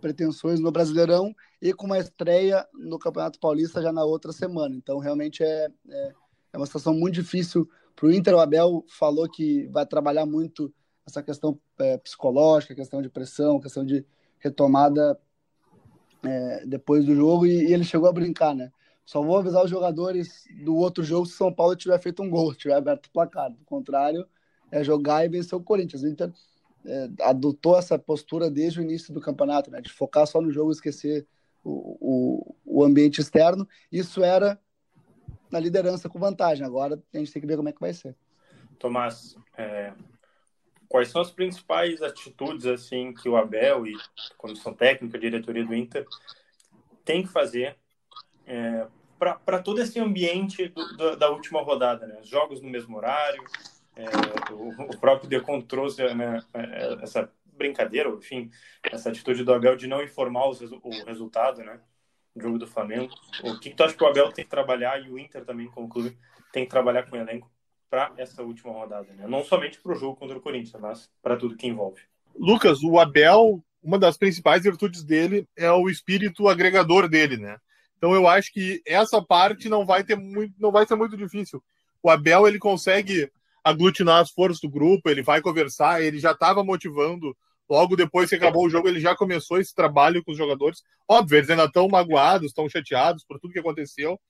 pretensões 0.01 0.59
no 0.59 0.73
Brasileirão 0.73 1.35
e 1.61 1.73
com 1.73 1.87
uma 1.87 1.99
estreia 1.99 2.67
no 2.75 2.99
Campeonato 2.99 3.39
Paulista 3.39 3.81
já 3.81 3.93
na 3.93 4.05
outra 4.05 4.33
semana. 4.33 4.75
Então, 4.75 4.99
realmente 4.99 5.43
é, 5.43 5.69
é, 5.89 6.13
é 6.53 6.57
uma 6.57 6.67
situação 6.67 6.93
muito 6.93 7.15
difícil 7.15 7.69
para 7.95 8.07
o 8.07 8.13
Inter. 8.13 8.35
O 8.35 8.41
Abel 8.41 8.85
falou 8.89 9.29
que 9.31 9.69
vai 9.69 9.87
trabalhar 9.87 10.27
muito 10.27 10.75
essa 11.07 11.23
questão 11.23 11.59
é, 11.79 11.97
psicológica, 11.99 12.75
questão 12.75 13.01
de 13.01 13.09
pressão, 13.09 13.61
questão 13.61 13.85
de 13.85 14.05
retomada 14.39 15.19
é, 16.25 16.67
depois 16.67 17.05
do 17.05 17.15
jogo 17.15 17.47
e, 17.47 17.69
e, 17.69 17.73
ele 17.73 17.85
chegou 17.85 18.09
a 18.09 18.13
brincar, 18.13 18.55
né? 18.55 18.71
Só 19.05 19.21
vou 19.21 19.37
avisar 19.37 19.65
os 19.65 19.71
jogadores 19.71 20.45
do 20.65 20.77
outro 20.77 21.03
jogo 21.03 21.27
se 21.27 21.37
São 21.37 21.53
Paulo 21.53 21.77
tiver 21.77 22.01
feito 22.01 22.23
um 22.23 22.31
gol, 22.31 22.55
tiver 22.55 22.75
aberto 22.75 23.07
o 23.07 23.11
placar. 23.11 23.51
Do 23.51 23.65
contrário, 23.65 24.27
é 24.71 24.83
jogar 24.83 25.25
e 25.25 25.29
vencer 25.29 25.59
o 25.59 25.63
Corinthians. 25.63 26.03
O 26.03 26.09
Inter 26.09 26.33
é, 26.85 27.09
adotou 27.21 27.79
essa 27.79 27.99
postura 27.99 28.51
desde 28.51 28.81
o 28.81 28.83
início 28.83 29.13
do 29.13 29.21
campeonato, 29.21 29.71
né, 29.71 29.81
de 29.81 29.93
focar 29.93 30.27
só 30.27 30.41
no 30.41 30.51
jogo 30.51 30.71
e 30.71 30.75
esquecer 30.75 31.27
o, 31.63 31.97
o, 32.01 32.57
o, 32.81 32.85
ambiente 32.85 33.21
externo. 33.21 33.69
Isso 33.91 34.23
era 34.23 34.59
na 35.51 35.61
liderança 35.61 36.09
com 36.09 36.19
vantagem. 36.19 36.65
Agora 36.65 37.01
a 37.13 37.19
gente 37.19 37.33
tem 37.33 37.43
que 37.43 37.47
ver 37.47 37.57
como 37.57 37.69
é 37.69 37.73
que 37.73 37.81
vai 37.81 37.93
ser. 37.93 38.17
Tomás, 38.79 39.37
é, 39.57 39.93
quais 40.89 41.09
são 41.09 41.21
as 41.21 41.31
principais 41.31 42.03
atitudes 42.03 42.67
assim 42.67 43.15
que 43.15 43.29
o 43.29 43.37
Abel 43.37 43.87
e 43.87 43.95
a 43.95 44.35
comissão 44.37 44.75
técnica, 44.75 45.17
a 45.17 45.21
diretoria 45.21 45.65
do 45.65 45.75
Inter 45.75 46.05
tem 47.05 47.23
que 47.23 47.29
fazer 47.29 47.77
é, 48.53 48.87
para 49.19 49.63
todo 49.63 49.81
esse 49.81 49.99
ambiente 49.99 50.69
do, 50.69 50.97
do, 50.97 51.17
da 51.17 51.31
última 51.31 51.63
rodada, 51.63 52.07
né? 52.07 52.19
Jogos 52.23 52.61
no 52.61 52.69
mesmo 52.69 52.97
horário, 52.97 53.43
é, 53.97 54.05
o, 54.53 54.69
o, 54.83 54.99
próprio 54.99 55.29
Decon 55.29 55.61
trouxe 55.63 56.03
né, 56.15 56.43
é, 56.53 56.99
essa 57.03 57.33
brincadeira, 57.57 58.11
enfim, 58.11 58.51
essa 58.83 59.09
atitude 59.09 59.45
do 59.45 59.55
Abel 59.55 59.77
de 59.77 59.87
não 59.87 60.03
informar 60.03 60.49
os, 60.49 60.61
o 60.61 61.05
resultado, 61.07 61.63
né? 61.63 61.81
Do 62.35 62.43
jogo 62.43 62.59
do 62.59 62.67
Flamengo. 62.67 63.13
O 63.45 63.59
que, 63.59 63.71
que 63.71 63.77
tu 63.77 63.85
acha 63.85 63.95
que 63.95 64.05
o 64.05 64.07
Abel 64.07 64.33
tem 64.33 64.45
que 64.45 64.51
trabalhar 64.51 65.01
e 65.03 65.11
o 65.11 65.19
Inter 65.19 65.45
também, 65.45 65.67
como 65.69 65.89
clube, 65.89 66.17
tem 66.53 66.65
que 66.65 66.71
trabalhar 66.71 67.05
com 67.05 67.17
o 67.17 67.21
elenco 67.21 67.51
para 67.89 68.13
essa 68.17 68.43
última 68.43 68.73
rodada, 68.73 69.13
né? 69.15 69.27
Não 69.27 69.45
somente 69.45 69.79
para 69.81 69.93
o 69.93 69.95
jogo 69.95 70.17
contra 70.17 70.37
o 70.37 70.41
Corinthians, 70.41 70.81
mas 70.81 71.11
para 71.23 71.37
tudo 71.37 71.57
que 71.57 71.67
envolve. 71.67 72.03
Lucas, 72.35 72.83
o 72.83 72.99
Abel, 72.99 73.63
uma 73.83 73.99
das 73.99 74.17
principais 74.17 74.63
virtudes 74.63 75.05
dele 75.05 75.47
é 75.57 75.71
o 75.71 75.89
espírito 75.89 76.49
agregador 76.49 77.09
dele, 77.09 77.37
né? 77.37 77.59
Então 78.03 78.17
eu 78.17 78.27
acho 78.27 78.53
que 78.53 78.83
essa 78.85 79.23
parte 79.23 79.69
não 79.69 79.87
vai 79.87 80.03
ter 80.03 80.17
muito, 80.17 80.53
não 80.59 80.73
vai 80.73 80.85
ser 80.85 80.97
muito 80.97 81.17
difícil. 81.17 81.63
O 82.03 82.11
Abel 82.11 82.49
ele 82.49 82.59
consegue 82.59 83.31
aglutinar 83.63 84.21
as 84.21 84.29
forças 84.29 84.61
do 84.61 84.69
grupo, 84.69 85.09
ele 85.09 85.23
vai 85.23 85.41
conversar, 85.41 86.03
ele 86.03 86.19
já 86.19 86.33
estava 86.33 86.65
motivando. 86.65 87.37
Logo 87.71 87.95
depois 87.95 88.29
que 88.29 88.35
acabou 88.35 88.67
o 88.67 88.69
jogo, 88.69 88.89
ele 88.89 88.99
já 88.99 89.15
começou 89.15 89.61
esse 89.61 89.73
trabalho 89.73 90.21
com 90.25 90.33
os 90.33 90.37
jogadores. 90.37 90.83
Óbvio, 91.09 91.39
eles 91.39 91.49
ainda 91.49 91.67
estão 91.67 91.87
magoados, 91.87 92.49
estão 92.49 92.69
chateados 92.69 93.25
por 93.25 93.39
tudo 93.39 93.53
que 93.53 93.61
aconteceu. 93.61 94.21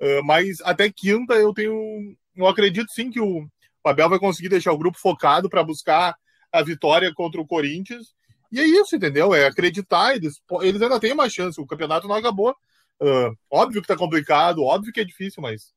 Uh, 0.00 0.22
mas 0.24 0.60
até 0.60 0.88
quinta 0.88 1.34
eu 1.34 1.52
tenho. 1.52 2.16
Eu 2.36 2.46
acredito 2.46 2.92
sim 2.92 3.10
que 3.10 3.18
o, 3.18 3.40
o 3.40 3.88
Abel 3.88 4.08
vai 4.08 4.20
conseguir 4.20 4.50
deixar 4.50 4.70
o 4.70 4.78
grupo 4.78 5.00
focado 5.00 5.50
para 5.50 5.64
buscar 5.64 6.14
a 6.52 6.62
vitória 6.62 7.12
contra 7.12 7.40
o 7.40 7.46
Corinthians. 7.46 8.14
E 8.52 8.60
é 8.60 8.64
isso, 8.64 8.94
entendeu? 8.94 9.34
É 9.34 9.46
acreditar. 9.46 10.14
Eles, 10.14 10.40
eles 10.60 10.80
ainda 10.80 11.00
têm 11.00 11.12
uma 11.12 11.28
chance. 11.28 11.60
O 11.60 11.66
campeonato 11.66 12.06
não 12.06 12.14
acabou. 12.14 12.54
Uh, 13.00 13.36
óbvio 13.50 13.82
que 13.82 13.88
tá 13.88 13.96
complicado, 13.96 14.62
óbvio 14.62 14.92
que 14.92 15.00
é 15.00 15.04
difícil, 15.04 15.42
mas 15.42 15.74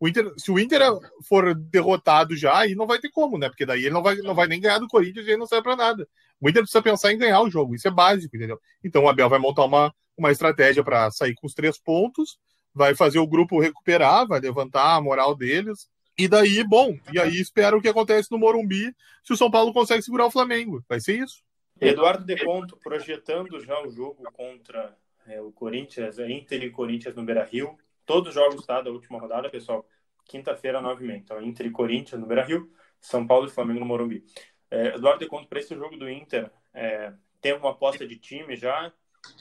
o 0.00 0.06
Inter, 0.06 0.32
se 0.36 0.50
o 0.50 0.58
Inter 0.58 0.80
for 1.22 1.54
derrotado 1.54 2.36
já, 2.36 2.58
aí 2.58 2.74
não 2.74 2.86
vai 2.86 2.98
ter 2.98 3.10
como, 3.10 3.36
né? 3.36 3.48
Porque 3.48 3.66
daí 3.66 3.80
ele 3.80 3.94
não 3.94 4.02
vai, 4.02 4.16
não 4.16 4.34
vai 4.34 4.46
nem 4.46 4.60
ganhar 4.60 4.78
do 4.78 4.86
Corinthians 4.86 5.26
e 5.26 5.36
não 5.36 5.46
serve 5.46 5.64
para 5.64 5.76
nada. 5.76 6.08
O 6.40 6.48
Inter 6.48 6.62
precisa 6.62 6.82
pensar 6.82 7.12
em 7.12 7.18
ganhar 7.18 7.40
o 7.40 7.50
jogo, 7.50 7.74
isso 7.74 7.88
é 7.88 7.90
básico, 7.90 8.36
entendeu? 8.36 8.60
Então 8.82 9.04
o 9.04 9.08
Abel 9.08 9.28
vai 9.28 9.40
montar 9.40 9.64
uma, 9.64 9.92
uma 10.16 10.30
estratégia 10.30 10.84
para 10.84 11.10
sair 11.10 11.34
com 11.34 11.46
os 11.46 11.54
três 11.54 11.78
pontos, 11.78 12.38
vai 12.72 12.94
fazer 12.94 13.18
o 13.18 13.26
grupo 13.26 13.60
recuperar, 13.60 14.26
vai 14.26 14.38
levantar 14.38 14.94
a 14.94 15.00
moral 15.00 15.34
deles. 15.34 15.88
E 16.16 16.28
daí, 16.28 16.64
bom, 16.64 16.96
e 17.12 17.18
aí 17.18 17.40
espera 17.40 17.76
o 17.76 17.80
que 17.80 17.88
acontece 17.88 18.30
no 18.30 18.38
Morumbi 18.38 18.94
se 19.24 19.32
o 19.32 19.36
São 19.36 19.50
Paulo 19.50 19.72
consegue 19.72 20.02
segurar 20.02 20.26
o 20.26 20.30
Flamengo. 20.30 20.82
Vai 20.88 21.00
ser 21.00 21.18
isso. 21.18 21.42
Eduardo 21.80 22.24
De 22.24 22.44
Conto 22.44 22.76
projetando 22.76 23.60
já 23.64 23.80
o 23.82 23.90
jogo 23.90 24.24
contra 24.32 24.96
é, 25.28 25.40
o 25.40 25.52
Corinthians, 25.52 26.18
Inter 26.18 26.62
e 26.62 26.70
Corinthians 26.70 27.14
no 27.14 27.24
Beira 27.24 27.44
Rio 27.44 27.78
todos 28.08 28.30
os 28.30 28.34
jogos 28.34 28.64
tá, 28.64 28.80
da 28.80 28.90
última 28.90 29.20
rodada, 29.20 29.50
pessoal. 29.50 29.86
Quinta-feira, 30.24 30.80
9h30. 30.80 31.16
Então, 31.16 31.42
Inter 31.42 31.66
e 31.66 31.70
Corinthians 31.70 32.18
no 32.18 32.26
Beira-Rio, 32.26 32.72
São 32.98 33.26
Paulo 33.26 33.46
e 33.46 33.50
Flamengo 33.50 33.80
no 33.80 33.86
Morumbi. 33.86 34.24
É, 34.70 34.94
Eduardo, 34.94 35.20
de 35.20 35.26
conta 35.26 35.46
para 35.46 35.60
esse 35.60 35.74
jogo 35.74 35.96
do 35.96 36.08
Inter, 36.08 36.50
é, 36.72 37.12
tem 37.40 37.52
uma 37.52 37.70
aposta 37.70 38.06
de 38.06 38.16
time 38.16 38.56
já. 38.56 38.92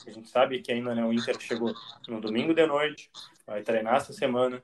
A 0.05 0.11
gente 0.11 0.29
sabe 0.29 0.61
que 0.61 0.71
ainda 0.71 0.93
né, 0.93 1.03
o 1.03 1.13
Inter 1.13 1.39
chegou 1.39 1.73
no 2.07 2.19
domingo 2.19 2.53
de 2.53 2.65
noite, 2.65 3.09
vai 3.45 3.63
treinar 3.63 3.95
essa 3.95 4.11
semana, 4.11 4.61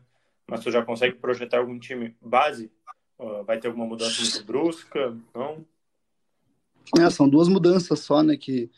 mas 0.47 0.61
tu 0.61 0.69
já 0.69 0.83
consegue 0.83 1.15
projetar 1.15 1.59
algum 1.59 1.79
time 1.79 2.15
base? 2.21 2.69
Vai 3.45 3.57
ter 3.57 3.67
alguma 3.67 3.85
mudança 3.85 4.21
muito 4.21 4.43
brusca? 4.43 5.17
Não? 5.33 5.65
É, 6.99 7.09
são 7.09 7.29
duas 7.29 7.47
mudanças 7.47 7.99
só, 8.01 8.21
né? 8.21 8.35
Que 8.35 8.69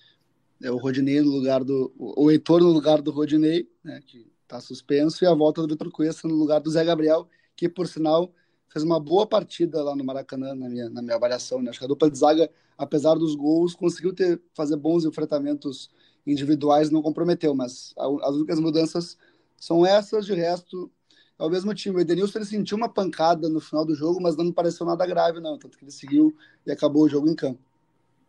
é 0.62 0.72
o 0.72 0.78
Rodinei 0.78 1.22
no 1.22 1.32
lugar 1.32 1.64
do. 1.64 1.94
O 1.98 2.32
Heitor 2.32 2.62
no 2.62 2.72
lugar 2.72 3.02
do 3.02 3.12
Rodinei, 3.12 3.70
né? 3.84 4.02
Que 4.06 4.26
Está 4.46 4.62
suspenso 4.62 5.24
e 5.24 5.28
a 5.28 5.34
volta 5.34 5.60
do 5.64 5.68
Vitor 5.68 5.90
Cuesta 5.92 6.28
no 6.28 6.36
lugar 6.36 6.62
do 6.62 6.70
Zé 6.70 6.86
Gabriel, 6.86 7.28
que 7.56 7.68
por 7.68 7.88
sinal 7.88 8.32
fez 8.70 8.84
uma 8.84 9.00
boa 9.00 9.26
partida 9.26 9.84
lá 9.84 9.96
no 9.96 10.04
Maracanã, 10.04 10.54
na 10.54 10.70
minha, 10.70 10.88
na 10.88 11.02
minha 11.02 11.16
avaliação. 11.16 11.64
Né? 11.64 11.72
Acho 11.72 11.80
que 11.80 11.86
a 11.86 11.88
dupla 11.88 12.12
de 12.12 12.18
zaga, 12.18 12.48
apesar 12.78 13.16
dos 13.16 13.34
gols, 13.34 13.74
conseguiu 13.74 14.14
ter, 14.14 14.40
fazer 14.54 14.76
bons 14.76 15.04
enfrentamentos 15.04 15.90
individuais, 16.28 16.92
não 16.92 17.02
comprometeu, 17.02 17.56
mas 17.56 17.96
as 17.98 18.36
únicas 18.36 18.60
mudanças 18.60 19.18
são 19.58 19.84
essas, 19.84 20.28
de 20.28 20.36
resto 20.36 20.92
é 21.40 21.44
o 21.44 21.50
mesmo 21.50 21.74
time. 21.74 21.98
O 21.98 22.00
Edenilson 22.00 22.38
ele 22.38 22.46
sentiu 22.46 22.78
uma 22.78 22.88
pancada 22.88 23.50
no 23.50 23.60
final 23.60 23.84
do 23.84 23.96
jogo, 23.96 24.22
mas 24.22 24.38
não 24.38 24.46
me 24.46 24.54
pareceu 24.54 24.86
nada 24.86 25.08
grave, 25.08 25.40
não. 25.40 25.58
Tanto 25.58 25.76
que 25.76 25.84
ele 25.84 25.92
seguiu 25.92 26.36
e 26.68 26.72
acabou 26.72 27.04
o 27.04 27.10
jogo 27.10 27.28
em 27.28 27.36
campo. 27.36 27.60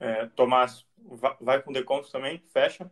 É, 0.01 0.27
Tomás, 0.35 0.85
vai 1.41 1.63
com 1.63 1.73
deconto 1.73 2.11
também? 2.11 2.43
Fecha? 2.53 2.91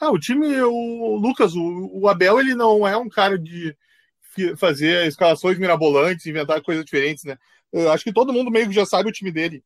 Ah, 0.00 0.10
o 0.10 0.18
time, 0.18 0.60
o 0.62 1.16
Lucas, 1.16 1.54
o, 1.54 1.90
o 1.92 2.08
Abel, 2.08 2.40
ele 2.40 2.54
não 2.54 2.86
é 2.86 2.96
um 2.96 3.08
cara 3.08 3.38
de 3.38 3.76
fazer 4.56 5.06
escalações 5.06 5.58
mirabolantes, 5.58 6.26
inventar 6.26 6.62
coisas 6.62 6.84
diferentes, 6.84 7.24
né? 7.24 7.38
Eu 7.72 7.90
acho 7.90 8.04
que 8.04 8.12
todo 8.12 8.32
mundo 8.32 8.50
meio 8.50 8.68
que 8.68 8.74
já 8.74 8.86
sabe 8.86 9.08
o 9.08 9.12
time 9.12 9.30
dele. 9.30 9.64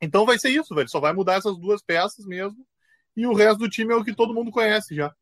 Então 0.00 0.24
vai 0.24 0.38
ser 0.38 0.50
isso, 0.50 0.74
velho. 0.74 0.88
Só 0.88 1.00
vai 1.00 1.12
mudar 1.12 1.34
essas 1.34 1.56
duas 1.58 1.82
peças 1.82 2.24
mesmo. 2.26 2.66
E 3.16 3.26
o 3.26 3.34
resto 3.34 3.58
do 3.58 3.68
time 3.68 3.92
é 3.92 3.96
o 3.96 4.04
que 4.04 4.14
todo 4.14 4.34
mundo 4.34 4.50
conhece 4.50 4.94
já. 4.94 5.14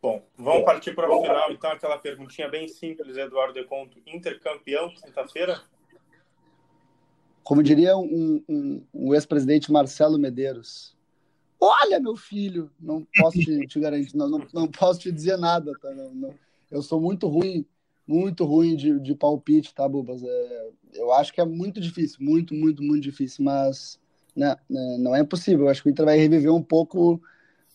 Bom, 0.00 0.24
vamos 0.36 0.64
partir 0.64 0.94
para 0.94 1.10
o 1.10 1.22
final, 1.22 1.50
então, 1.50 1.70
aquela 1.70 1.98
perguntinha 1.98 2.48
bem 2.48 2.68
simples, 2.68 3.16
Eduardo 3.16 3.54
de 3.54 3.64
Conto. 3.64 4.00
Intercampeão, 4.06 4.90
quinta-feira? 4.90 5.60
Como 7.46 7.62
diria 7.62 7.96
um, 7.96 8.42
um, 8.48 8.82
um 8.92 9.14
ex-presidente 9.14 9.70
Marcelo 9.70 10.18
Medeiros, 10.18 10.96
Olha, 11.60 12.00
meu 12.00 12.16
filho, 12.16 12.70
não 12.78 13.06
posso 13.16 13.38
te, 13.38 13.66
te 13.66 13.80
garantir, 13.80 14.16
não, 14.16 14.28
não, 14.28 14.46
não, 14.52 14.68
posso 14.68 15.00
te 15.00 15.12
dizer 15.12 15.38
nada, 15.38 15.72
tá? 15.80 15.90
Não, 15.94 16.14
não, 16.14 16.34
eu 16.70 16.82
sou 16.82 17.00
muito 17.00 17.28
ruim, 17.28 17.64
muito 18.06 18.44
ruim 18.44 18.76
de, 18.76 18.98
de 19.00 19.14
palpite, 19.14 19.74
tá, 19.74 19.88
Bubas? 19.88 20.22
É, 20.22 20.70
eu 20.94 21.12
acho 21.12 21.32
que 21.32 21.40
é 21.40 21.46
muito 21.46 21.80
difícil, 21.80 22.18
muito, 22.20 22.52
muito, 22.52 22.82
muito 22.82 23.02
difícil, 23.02 23.44
mas 23.44 23.98
né, 24.34 24.54
né, 24.68 24.96
não 24.98 25.16
é 25.16 25.20
impossível. 25.20 25.64
Eu 25.64 25.70
acho 25.70 25.82
que 25.82 25.88
o 25.88 25.90
Inter 25.90 26.04
vai 26.04 26.18
reviver 26.18 26.52
um 26.52 26.62
pouco 26.62 27.22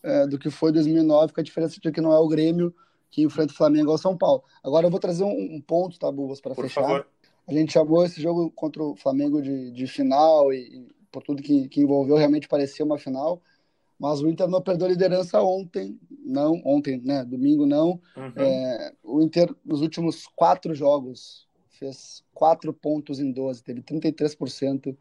é, 0.04 0.28
do 0.28 0.38
que 0.38 0.52
foi 0.52 0.72
2009, 0.72 1.34
com 1.34 1.40
a 1.40 1.44
diferença 1.44 1.80
de 1.80 1.92
que 1.92 2.02
não 2.02 2.14
é 2.14 2.20
o 2.20 2.28
Grêmio 2.28 2.76
que 3.10 3.24
enfrenta 3.24 3.52
o 3.52 3.56
Flamengo 3.56 3.90
ao 3.90 3.98
São 3.98 4.16
Paulo. 4.16 4.44
Agora 4.64 4.86
eu 4.86 4.92
vou 4.92 5.00
trazer 5.00 5.24
um, 5.24 5.56
um 5.56 5.60
ponto, 5.60 5.98
tá, 5.98 6.12
Bubas, 6.12 6.40
para 6.40 6.56
fechar. 6.56 6.82
Favor. 6.82 7.08
A 7.52 7.58
gente 7.58 7.74
chamou 7.74 8.06
esse 8.06 8.22
jogo 8.22 8.50
contra 8.52 8.82
o 8.84 8.96
Flamengo 8.96 9.42
de, 9.42 9.72
de 9.72 9.88
final 9.88 10.54
e, 10.54 10.58
e 10.58 10.88
por 11.12 11.22
tudo 11.22 11.42
que, 11.42 11.68
que 11.68 11.82
envolveu, 11.82 12.16
realmente 12.16 12.48
parecia 12.48 12.86
uma 12.86 12.98
final 12.98 13.42
mas 14.02 14.20
o 14.20 14.28
Inter 14.28 14.48
não 14.48 14.64
perdeu 14.64 14.88
a 14.88 14.90
liderança 14.90 15.40
ontem, 15.44 16.00
não, 16.10 16.60
ontem, 16.66 17.00
né? 17.06 17.24
Domingo 17.24 17.68
não. 17.68 18.02
Uhum. 18.18 18.34
É, 18.36 18.94
o 19.04 19.22
Inter, 19.22 19.56
nos 19.64 19.82
últimos 19.82 20.26
quatro 20.26 20.74
jogos, 20.74 21.48
fez 21.70 22.24
quatro 22.34 22.74
pontos 22.74 23.20
em 23.20 23.32
12, 23.32 23.64
teve 23.64 23.84
33% 23.84 24.98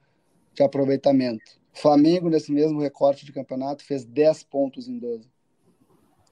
de 0.53 0.63
aproveitamento. 0.63 1.59
O 1.75 1.79
Flamengo, 1.79 2.29
nesse 2.29 2.53
mesmo 2.53 2.79
recorte 2.79 3.25
de 3.25 3.33
campeonato, 3.33 3.83
fez 3.83 4.05
10 4.05 4.43
pontos 4.43 4.87
em 4.87 4.99
12. 4.99 5.27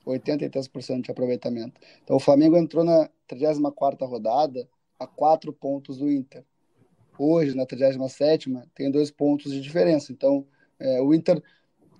83% 0.06 1.00
de 1.00 1.10
aproveitamento. 1.10 1.80
Então 2.04 2.16
o 2.16 2.20
Flamengo 2.20 2.54
entrou 2.54 2.84
na 2.84 3.08
34ª 3.26 4.06
rodada 4.06 4.68
a 4.98 5.06
quatro 5.06 5.52
pontos 5.52 5.98
do 5.98 6.10
Inter. 6.10 6.44
Hoje, 7.18 7.54
na 7.54 7.66
37ª, 7.66 8.64
tem 8.74 8.90
dois 8.90 9.10
pontos 9.10 9.52
de 9.52 9.60
diferença. 9.60 10.12
Então, 10.12 10.46
é, 10.78 11.00
o 11.00 11.12
Inter, 11.12 11.42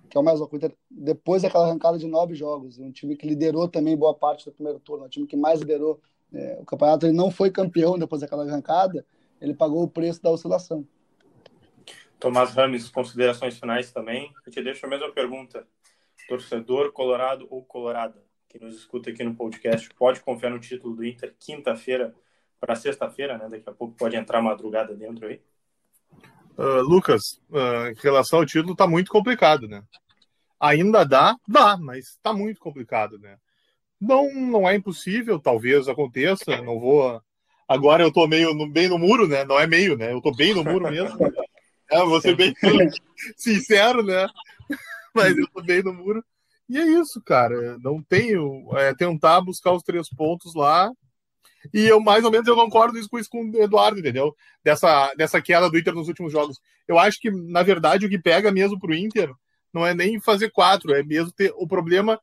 que 0.09 0.17
é 0.17 0.19
o 0.19 0.23
mais 0.23 0.39
louco, 0.39 0.55
o 0.55 0.57
Inter, 0.57 0.73
depois 0.89 1.41
daquela 1.41 1.65
arrancada 1.65 1.97
de 1.97 2.07
nove 2.07 2.35
jogos, 2.35 2.79
um 2.79 2.91
time 2.91 3.15
que 3.15 3.27
liderou 3.27 3.67
também 3.67 3.97
boa 3.97 4.13
parte 4.13 4.45
do 4.45 4.51
primeiro 4.51 4.79
turno, 4.79 5.05
um 5.05 5.09
time 5.09 5.27
que 5.27 5.35
mais 5.35 5.59
liderou 5.59 5.99
é, 6.33 6.57
o 6.61 6.65
campeonato, 6.65 7.05
ele 7.05 7.15
não 7.15 7.31
foi 7.31 7.49
campeão 7.49 7.97
depois 7.97 8.21
daquela 8.21 8.43
arrancada, 8.43 9.05
ele 9.41 9.53
pagou 9.53 9.83
o 9.83 9.87
preço 9.87 10.21
da 10.21 10.29
oscilação. 10.29 10.87
Tomás 12.19 12.51
Rames, 12.51 12.89
considerações 12.89 13.57
finais 13.57 13.91
também. 13.91 14.31
Eu 14.45 14.51
te 14.51 14.61
deixo 14.61 14.85
a 14.85 14.89
mesma 14.89 15.09
pergunta. 15.11 15.65
Torcedor 16.27 16.91
colorado 16.91 17.47
ou 17.49 17.63
colorada 17.63 18.21
que 18.49 18.59
nos 18.59 18.75
escuta 18.75 19.11
aqui 19.11 19.23
no 19.23 19.35
podcast, 19.35 19.87
pode 19.93 20.21
confiar 20.21 20.49
no 20.49 20.59
título 20.59 20.95
do 20.95 21.05
Inter 21.05 21.35
quinta-feira 21.39 22.15
para 22.59 22.75
sexta-feira, 22.75 23.37
né? 23.37 23.47
Daqui 23.49 23.69
a 23.69 23.73
pouco 23.73 23.95
pode 23.95 24.15
entrar 24.15 24.41
madrugada 24.41 24.95
dentro 24.95 25.27
aí. 25.27 25.41
Uh, 26.57 26.81
Lucas, 26.81 27.39
uh, 27.49 27.87
em 27.89 27.95
relação 28.01 28.39
ao 28.39 28.45
título, 28.45 28.75
tá 28.75 28.85
muito 28.85 29.09
complicado, 29.09 29.67
né? 29.67 29.81
Ainda 30.59 31.05
dá, 31.05 31.35
dá, 31.47 31.77
mas 31.77 32.17
tá 32.21 32.33
muito 32.33 32.59
complicado, 32.59 33.17
né? 33.17 33.37
Não, 33.99 34.33
não 34.33 34.67
é 34.67 34.75
impossível, 34.75 35.39
talvez 35.39 35.87
aconteça, 35.87 36.61
não 36.61 36.79
vou. 36.79 37.21
Agora 37.67 38.03
eu 38.03 38.11
tô 38.11 38.27
meio 38.27 38.53
no, 38.53 38.69
bem 38.69 38.89
no 38.89 38.97
muro, 38.97 39.27
né? 39.27 39.45
Não 39.45 39.59
é 39.59 39.67
meio, 39.67 39.97
né? 39.97 40.11
Eu 40.11 40.21
tô 40.21 40.31
bem 40.33 40.53
no 40.53 40.63
muro 40.63 40.89
mesmo. 40.89 41.17
É, 41.91 42.05
vou 42.05 42.21
ser 42.21 42.35
bem 42.35 42.53
sincero, 43.35 44.03
né? 44.03 44.27
Mas 45.11 45.35
eu 45.35 45.47
tô 45.47 45.59
bem 45.63 45.81
no 45.81 45.91
muro. 45.91 46.23
E 46.69 46.77
é 46.77 46.85
isso, 46.85 47.19
cara. 47.19 47.79
Não 47.79 47.99
tenho. 48.03 48.69
É, 48.77 48.93
tentar 48.93 49.41
buscar 49.41 49.71
os 49.71 49.81
três 49.81 50.07
pontos 50.07 50.53
lá. 50.53 50.91
E 51.73 51.85
eu, 51.85 51.99
mais 51.99 52.23
ou 52.23 52.31
menos, 52.31 52.47
eu 52.47 52.55
concordo 52.55 52.97
isso 52.97 53.09
com 53.09 53.19
isso 53.19 53.29
com 53.29 53.49
o 53.49 53.61
Eduardo, 53.61 53.99
entendeu? 53.99 54.35
Dessa, 54.63 55.13
dessa 55.15 55.41
queda 55.41 55.69
do 55.69 55.77
Inter 55.77 55.93
nos 55.93 56.07
últimos 56.07 56.31
jogos. 56.31 56.59
Eu 56.87 56.97
acho 56.97 57.19
que, 57.19 57.29
na 57.29 57.63
verdade, 57.63 58.05
o 58.05 58.09
que 58.09 58.17
pega 58.17 58.51
mesmo 58.51 58.79
pro 58.79 58.93
Inter 58.93 59.31
não 59.73 59.85
é 59.85 59.93
nem 59.93 60.19
fazer 60.19 60.49
quatro, 60.51 60.93
é 60.93 61.03
mesmo 61.03 61.31
ter. 61.31 61.53
O 61.55 61.67
problema 61.67 62.19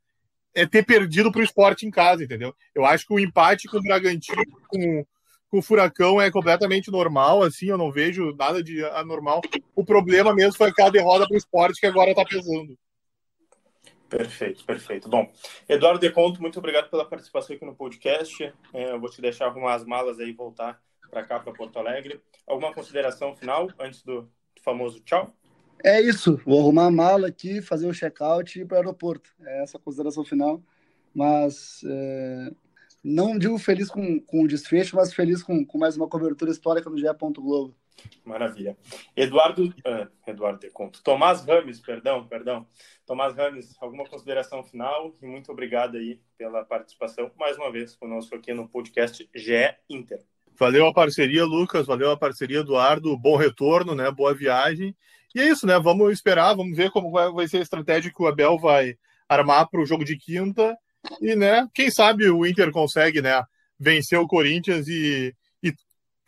é 0.55 0.67
ter 0.67 0.85
perdido 0.85 1.31
pro 1.31 1.43
esporte 1.43 1.87
em 1.87 1.91
casa, 1.91 2.25
entendeu? 2.25 2.55
Eu 2.75 2.85
acho 2.85 3.07
que 3.07 3.13
o 3.13 3.21
empate 3.21 3.69
com 3.69 3.77
o 3.77 3.83
Bragantino, 3.83 4.43
com, 4.69 5.07
com 5.51 5.59
o 5.59 5.63
Furacão 5.63 6.21
é 6.21 6.31
completamente 6.31 6.91
normal, 6.91 7.43
assim, 7.43 7.67
eu 7.67 7.79
não 7.79 7.93
vejo 7.93 8.35
nada 8.37 8.63
de 8.63 8.83
anormal. 8.87 9.43
O 9.75 9.85
problema 9.85 10.35
mesmo 10.35 10.57
foi 10.57 10.71
aquela 10.71 10.91
derrota 10.91 11.27
para 11.27 11.35
o 11.35 11.39
esporte 11.39 11.79
que 11.79 11.87
agora 11.87 12.11
está 12.11 12.25
pesando. 12.25 12.77
Perfeito, 14.09 14.65
perfeito. 14.65 15.09
Bom, 15.09 15.31
Eduardo 15.69 15.99
Deconto, 15.99 16.41
muito 16.41 16.59
obrigado 16.59 16.89
pela 16.89 17.05
participação 17.05 17.57
aqui 17.57 17.65
no 17.65 17.75
podcast. 17.75 18.53
É, 18.73 18.93
eu 18.93 19.01
vou 19.01 19.11
te 19.11 19.21
deixar 19.21 19.47
arrumar 19.47 19.75
as 19.75 19.85
malas 19.85 20.21
aí 20.21 20.31
e 20.31 20.33
voltar 20.33 20.81
para 21.11 21.25
cá, 21.25 21.41
para 21.41 21.53
Porto 21.53 21.79
Alegre. 21.79 22.21
Alguma 22.47 22.73
consideração 22.73 23.35
final 23.35 23.69
antes 23.79 24.03
do 24.03 24.29
famoso 24.63 25.01
tchau? 25.01 25.35
É 25.85 26.01
isso, 26.01 26.41
vou 26.45 26.61
arrumar 26.61 26.87
a 26.87 26.91
mala 26.91 27.29
aqui, 27.29 27.61
fazer 27.61 27.87
o 27.87 27.93
check-out 27.93 28.59
e 28.59 28.63
ir 28.63 28.65
para 28.67 28.77
o 28.77 28.79
aeroporto. 28.79 29.31
É 29.45 29.63
essa 29.63 29.77
a 29.77 29.81
consideração 29.81 30.25
final. 30.25 30.63
Mas 31.15 31.81
é, 31.87 32.51
não 33.03 33.39
digo 33.39 33.59
feliz 33.59 33.89
com, 33.89 34.21
com 34.21 34.43
o 34.43 34.49
desfecho, 34.49 34.97
mas 34.97 35.15
feliz 35.15 35.43
com, 35.43 35.65
com 35.65 35.79
mais 35.79 35.97
uma 35.97 36.09
cobertura 36.09 36.51
histórica 36.51 36.91
no 36.91 36.99
GE. 36.99 37.07
Globo. 37.37 37.75
Maravilha. 38.25 38.77
Eduardo, 39.17 39.67
uh, 39.67 40.09
Eduardo 40.27 40.61
de 40.61 40.71
Conto. 40.71 41.03
Tomás 41.03 41.45
Rames, 41.45 41.81
perdão, 41.81 42.27
perdão. 42.27 42.67
Tomás 43.07 43.35
Rames, 43.37 43.75
alguma 43.81 44.05
consideração 44.05 44.63
final? 44.63 45.15
E 45.23 45.27
muito 45.27 45.51
obrigado 45.53 45.97
aí 45.97 46.21
pela 46.37 46.65
participação 46.65 47.31
mais 47.39 47.57
uma 47.57 47.71
vez 47.71 47.95
conosco 47.95 48.35
aqui 48.35 48.53
no 48.53 48.69
podcast 48.69 49.29
GE 49.35 49.75
Inter. 49.89 50.21
Valeu 50.59 50.87
a 50.87 50.93
parceria, 50.93 51.45
Lucas. 51.45 51.87
Valeu 51.87 52.11
a 52.11 52.17
parceria, 52.17 52.61
Eduardo. 52.61 53.17
Bom 53.17 53.37
retorno, 53.37 53.95
né? 53.95 54.11
Boa 54.11 54.35
viagem. 54.35 54.97
E 55.35 55.41
é 55.41 55.49
isso, 55.49 55.67
né? 55.67 55.79
Vamos 55.79 56.13
esperar, 56.13 56.55
vamos 56.55 56.77
ver 56.77 56.91
como 56.91 57.11
vai, 57.11 57.31
vai 57.31 57.47
ser 57.47 57.59
a 57.59 57.63
estratégia 57.63 58.13
que 58.13 58.23
o 58.23 58.27
Abel 58.27 58.59
vai 58.59 58.97
armar 59.29 59.69
para 59.69 59.81
o 59.81 59.87
jogo 59.87 60.05
de 60.05 60.17
quinta 60.17 60.77
e, 61.21 61.35
né, 61.37 61.67
quem 61.75 61.91
sabe 61.91 62.29
o 62.29 62.47
Inter 62.47 62.71
consegue, 62.71 63.21
né, 63.21 63.43
vencer 63.79 64.19
o 64.19 64.27
Corinthians 64.27 64.89
e, 64.89 65.35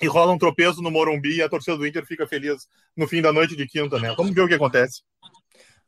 e, 0.01 0.07
rola 0.07 0.33
um 0.33 0.39
tropeço 0.39 0.83
no 0.83 0.91
Morumbi 0.91 1.37
e 1.37 1.43
a 1.43 1.49
torcida 1.49 1.77
do 1.77 1.87
Inter 1.87 2.05
fica 2.07 2.27
feliz 2.27 2.69
no 2.97 3.07
fim 3.07 3.21
da 3.21 3.33
noite 3.33 3.57
de 3.57 3.67
quinta, 3.67 3.99
né? 3.99 4.15
Vamos 4.17 4.35
ver 4.35 4.43
o 4.43 4.49
que 4.49 4.55
acontece. 4.55 5.03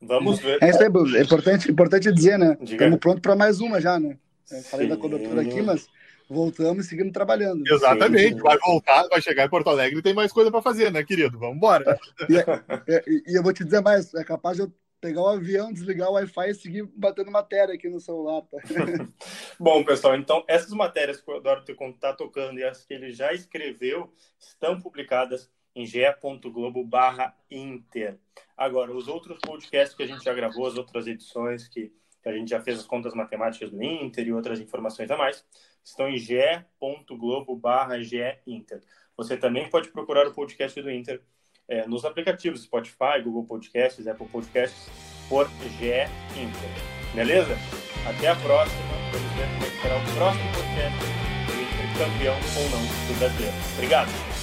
Vamos 0.02 0.38
ver. 0.38 0.58
É, 0.62 0.70
isso 0.70 0.82
é 0.82 1.22
importante, 1.22 1.70
importante 1.70 2.12
dizer, 2.12 2.38
né? 2.38 2.56
Diga. 2.60 2.72
Estamos 2.72 2.98
prontos 2.98 3.20
para 3.20 3.36
mais 3.36 3.60
uma 3.60 3.80
já, 3.80 4.00
né? 4.00 4.16
Eu 4.50 4.62
falei 4.62 4.88
da 4.88 4.96
cobertura 4.96 5.42
aqui, 5.42 5.62
mas 5.62 5.86
voltamos 6.28 6.86
e 6.86 6.88
seguimos 6.88 7.12
trabalhando. 7.12 7.62
Exatamente, 7.66 8.36
Sim. 8.36 8.42
vai 8.42 8.58
voltar, 8.58 9.06
vai 9.08 9.20
chegar 9.20 9.44
em 9.44 9.50
Porto 9.50 9.68
Alegre 9.68 9.98
e 9.98 10.02
tem 10.02 10.14
mais 10.14 10.32
coisa 10.32 10.50
para 10.50 10.62
fazer, 10.62 10.90
né, 10.90 11.04
querido? 11.04 11.38
Vamos 11.38 11.56
embora. 11.56 11.98
E, 12.28 12.34
e, 12.36 13.32
e, 13.32 13.36
eu 13.36 13.42
vou 13.42 13.52
te 13.52 13.64
dizer 13.64 13.80
mais, 13.80 14.14
é 14.14 14.24
capaz 14.24 14.56
de 14.56 14.62
eu 14.62 14.72
pegar 15.00 15.22
o 15.22 15.28
avião, 15.28 15.72
desligar 15.72 16.10
o 16.10 16.12
Wi-Fi 16.12 16.50
e 16.50 16.54
seguir 16.54 16.82
batendo 16.94 17.30
matéria 17.30 17.74
aqui 17.74 17.88
no 17.88 18.00
celular. 18.00 18.42
Tá? 18.42 18.58
Bom, 19.58 19.82
pessoal, 19.82 20.14
então 20.14 20.44
essas 20.46 20.72
matérias 20.72 21.20
que 21.20 21.30
o 21.30 21.36
Eduardo 21.36 21.64
está 21.72 22.12
tocando 22.12 22.58
e 22.58 22.64
as 22.64 22.84
que 22.84 22.92
ele 22.92 23.10
já 23.10 23.32
escreveu 23.32 24.12
estão 24.38 24.80
publicadas 24.80 25.50
em 25.74 25.86
ge.globo 25.86 26.84
barra 26.84 27.34
Inter. 27.50 28.18
Agora, 28.56 28.92
os 28.92 29.08
outros 29.08 29.38
podcasts 29.38 29.96
que 29.96 30.02
a 30.02 30.06
gente 30.06 30.24
já 30.24 30.34
gravou, 30.34 30.66
as 30.66 30.76
outras 30.76 31.06
edições 31.06 31.66
que, 31.68 31.92
que 32.22 32.28
a 32.28 32.32
gente 32.32 32.50
já 32.50 32.60
fez 32.60 32.78
as 32.78 32.86
contas 32.86 33.14
matemáticas 33.14 33.70
do 33.70 33.82
Inter 33.82 34.26
e 34.26 34.32
outras 34.32 34.60
informações 34.60 35.10
a 35.10 35.16
mais, 35.16 35.44
estão 35.82 36.08
em 36.08 36.18
ge.globo 36.18 37.56
barra 37.56 37.96
Inter. 38.46 38.82
Você 39.16 39.36
também 39.36 39.68
pode 39.70 39.90
procurar 39.90 40.26
o 40.26 40.34
podcast 40.34 40.80
do 40.82 40.90
Inter 40.90 41.22
é, 41.70 41.86
nos 41.86 42.04
aplicativos 42.04 42.62
Spotify, 42.62 43.22
Google 43.24 43.44
Podcasts, 43.44 44.06
Apple 44.06 44.26
Podcasts, 44.26 44.90
por 45.28 45.48
GE 45.78 46.08
Inter. 46.36 46.70
Beleza? 47.14 47.56
Até 48.06 48.28
a 48.28 48.36
próxima. 48.36 48.80
Vamos 49.12 49.32
ver 49.32 49.48
como 49.54 49.82
será 49.82 49.96
o 49.96 50.14
próximo 50.14 50.52
podcast 50.52 50.98
do 51.46 51.62
Inter 51.62 51.98
campeão 51.98 52.36
ou 52.56 52.70
não 52.70 52.80
do 52.80 53.18
brasileiro. 53.18 53.56
Obrigado. 53.74 54.39